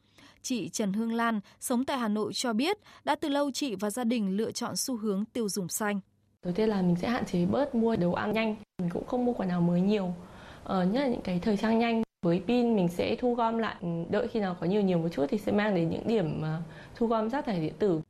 Chị 0.48 0.68
Trần 0.68 0.92
Hương 0.92 1.12
Lan, 1.14 1.40
sống 1.60 1.84
tại 1.84 1.98
Hà 1.98 2.08
Nội 2.08 2.32
cho 2.34 2.52
biết 2.52 2.76
đã 3.04 3.14
từ 3.14 3.28
lâu 3.28 3.50
chị 3.50 3.74
và 3.74 3.90
gia 3.90 4.04
đình 4.04 4.36
lựa 4.36 4.52
chọn 4.52 4.76
xu 4.76 4.96
hướng 4.96 5.24
tiêu 5.32 5.48
dùng 5.48 5.68
xanh. 5.68 6.00
Đầu 6.44 6.54
tiên 6.54 6.68
là 6.68 6.82
mình 6.82 6.96
sẽ 6.96 7.08
hạn 7.08 7.24
chế 7.24 7.46
bớt 7.46 7.74
mua 7.74 7.96
đồ 7.96 8.12
ăn 8.12 8.32
nhanh, 8.32 8.56
mình 8.78 8.90
cũng 8.90 9.06
không 9.06 9.24
mua 9.24 9.32
quần 9.32 9.48
áo 9.48 9.60
mới 9.60 9.80
nhiều, 9.80 10.14
ờ, 10.64 10.84
nhất 10.84 11.00
là 11.00 11.08
những 11.08 11.20
cái 11.20 11.40
thời 11.40 11.56
trang 11.56 11.78
nhanh. 11.78 12.02
Với 12.26 12.42
pin 12.46 12.76
mình 12.76 12.88
sẽ 12.88 13.16
thu 13.16 13.34
gom 13.34 13.58
lại, 13.58 13.76
đợi 14.10 14.28
khi 14.28 14.40
nào 14.40 14.56
có 14.60 14.66
nhiều 14.66 14.82
nhiều 14.82 14.98
một 14.98 15.08
chút 15.12 15.26
thì 15.28 15.38
sẽ 15.38 15.52
mang 15.52 15.74
đến 15.74 15.90
những 15.90 16.06
điểm 16.08 16.42
ờ, 16.42 16.60
thu 16.96 17.06
gom 17.06 17.30
rác 17.30 17.46
thải 17.46 17.60
điện 17.60 17.74
tử. 17.78 18.00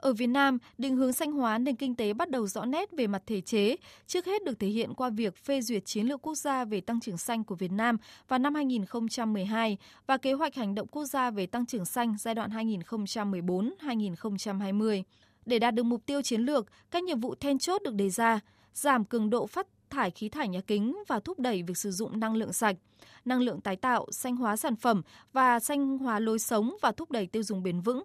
Ở 0.00 0.12
Việt 0.12 0.26
Nam, 0.26 0.58
định 0.78 0.96
hướng 0.96 1.12
xanh 1.12 1.32
hóa 1.32 1.58
nền 1.58 1.76
kinh 1.76 1.94
tế 1.94 2.12
bắt 2.12 2.30
đầu 2.30 2.46
rõ 2.46 2.64
nét 2.64 2.92
về 2.92 3.06
mặt 3.06 3.22
thể 3.26 3.40
chế, 3.40 3.76
trước 4.06 4.26
hết 4.26 4.44
được 4.44 4.58
thể 4.58 4.68
hiện 4.68 4.94
qua 4.94 5.10
việc 5.10 5.36
phê 5.36 5.60
duyệt 5.60 5.86
chiến 5.86 6.06
lược 6.06 6.22
quốc 6.22 6.34
gia 6.34 6.64
về 6.64 6.80
tăng 6.80 7.00
trưởng 7.00 7.18
xanh 7.18 7.44
của 7.44 7.54
Việt 7.54 7.72
Nam 7.72 7.96
vào 8.28 8.38
năm 8.38 8.54
2012 8.54 9.78
và 10.06 10.16
kế 10.16 10.32
hoạch 10.32 10.54
hành 10.54 10.74
động 10.74 10.86
quốc 10.86 11.04
gia 11.04 11.30
về 11.30 11.46
tăng 11.46 11.66
trưởng 11.66 11.84
xanh 11.84 12.16
giai 12.18 12.34
đoạn 12.34 12.50
2014-2020. 12.50 15.02
Để 15.46 15.58
đạt 15.58 15.74
được 15.74 15.82
mục 15.82 16.06
tiêu 16.06 16.22
chiến 16.22 16.40
lược, 16.40 16.66
các 16.90 17.02
nhiệm 17.02 17.20
vụ 17.20 17.34
then 17.34 17.58
chốt 17.58 17.82
được 17.82 17.94
đề 17.94 18.10
ra, 18.10 18.40
giảm 18.74 19.04
cường 19.04 19.30
độ 19.30 19.46
phát 19.46 19.66
thải 19.90 20.10
khí 20.10 20.28
thải 20.28 20.48
nhà 20.48 20.60
kính 20.66 20.96
và 21.08 21.20
thúc 21.20 21.38
đẩy 21.38 21.62
việc 21.62 21.76
sử 21.76 21.90
dụng 21.90 22.20
năng 22.20 22.36
lượng 22.36 22.52
sạch, 22.52 22.76
năng 23.24 23.40
lượng 23.40 23.60
tái 23.60 23.76
tạo, 23.76 24.06
xanh 24.10 24.36
hóa 24.36 24.56
sản 24.56 24.76
phẩm 24.76 25.02
và 25.32 25.60
xanh 25.60 25.98
hóa 25.98 26.18
lối 26.18 26.38
sống 26.38 26.76
và 26.82 26.92
thúc 26.92 27.10
đẩy 27.10 27.26
tiêu 27.26 27.42
dùng 27.42 27.62
bền 27.62 27.80
vững, 27.80 28.02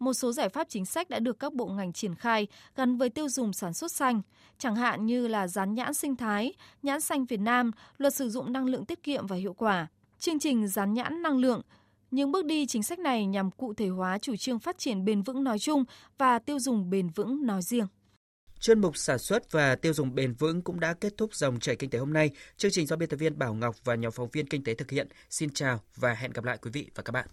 một 0.00 0.12
số 0.12 0.32
giải 0.32 0.48
pháp 0.48 0.66
chính 0.68 0.86
sách 0.86 1.10
đã 1.10 1.18
được 1.18 1.38
các 1.38 1.54
bộ 1.54 1.66
ngành 1.66 1.92
triển 1.92 2.14
khai 2.14 2.46
gắn 2.76 2.96
với 2.96 3.10
tiêu 3.10 3.28
dùng 3.28 3.52
sản 3.52 3.74
xuất 3.74 3.92
xanh, 3.92 4.22
chẳng 4.58 4.76
hạn 4.76 5.06
như 5.06 5.28
là 5.28 5.48
dán 5.48 5.74
nhãn 5.74 5.94
sinh 5.94 6.16
thái, 6.16 6.52
nhãn 6.82 7.00
xanh 7.00 7.24
Việt 7.24 7.40
Nam, 7.40 7.70
luật 7.98 8.14
sử 8.14 8.30
dụng 8.30 8.52
năng 8.52 8.66
lượng 8.66 8.84
tiết 8.84 9.02
kiệm 9.02 9.26
và 9.26 9.36
hiệu 9.36 9.54
quả, 9.54 9.86
chương 10.18 10.38
trình 10.38 10.68
dán 10.68 10.94
nhãn 10.94 11.22
năng 11.22 11.38
lượng. 11.38 11.62
Những 12.10 12.32
bước 12.32 12.44
đi 12.44 12.66
chính 12.66 12.82
sách 12.82 12.98
này 12.98 13.26
nhằm 13.26 13.50
cụ 13.50 13.74
thể 13.74 13.88
hóa 13.88 14.18
chủ 14.18 14.36
trương 14.36 14.58
phát 14.58 14.78
triển 14.78 15.04
bền 15.04 15.22
vững 15.22 15.44
nói 15.44 15.58
chung 15.58 15.84
và 16.18 16.38
tiêu 16.38 16.58
dùng 16.58 16.90
bền 16.90 17.08
vững 17.08 17.46
nói 17.46 17.62
riêng. 17.62 17.86
Chuyên 18.60 18.80
mục 18.80 18.96
sản 18.96 19.18
xuất 19.18 19.52
và 19.52 19.76
tiêu 19.76 19.92
dùng 19.92 20.14
bền 20.14 20.34
vững 20.34 20.62
cũng 20.62 20.80
đã 20.80 20.94
kết 20.94 21.16
thúc 21.16 21.34
dòng 21.34 21.60
chảy 21.60 21.76
kinh 21.76 21.90
tế 21.90 21.98
hôm 21.98 22.12
nay. 22.12 22.30
Chương 22.56 22.70
trình 22.70 22.86
do 22.86 22.96
biên 22.96 23.08
tập 23.08 23.16
viên 23.16 23.38
Bảo 23.38 23.54
Ngọc 23.54 23.76
và 23.84 23.94
nhóm 23.94 24.12
phóng 24.12 24.28
viên 24.32 24.46
kinh 24.46 24.64
tế 24.64 24.74
thực 24.74 24.90
hiện. 24.90 25.08
Xin 25.30 25.50
chào 25.50 25.80
và 25.96 26.14
hẹn 26.14 26.32
gặp 26.32 26.44
lại 26.44 26.58
quý 26.62 26.70
vị 26.70 26.90
và 26.94 27.02
các 27.02 27.12
bạn. 27.12 27.28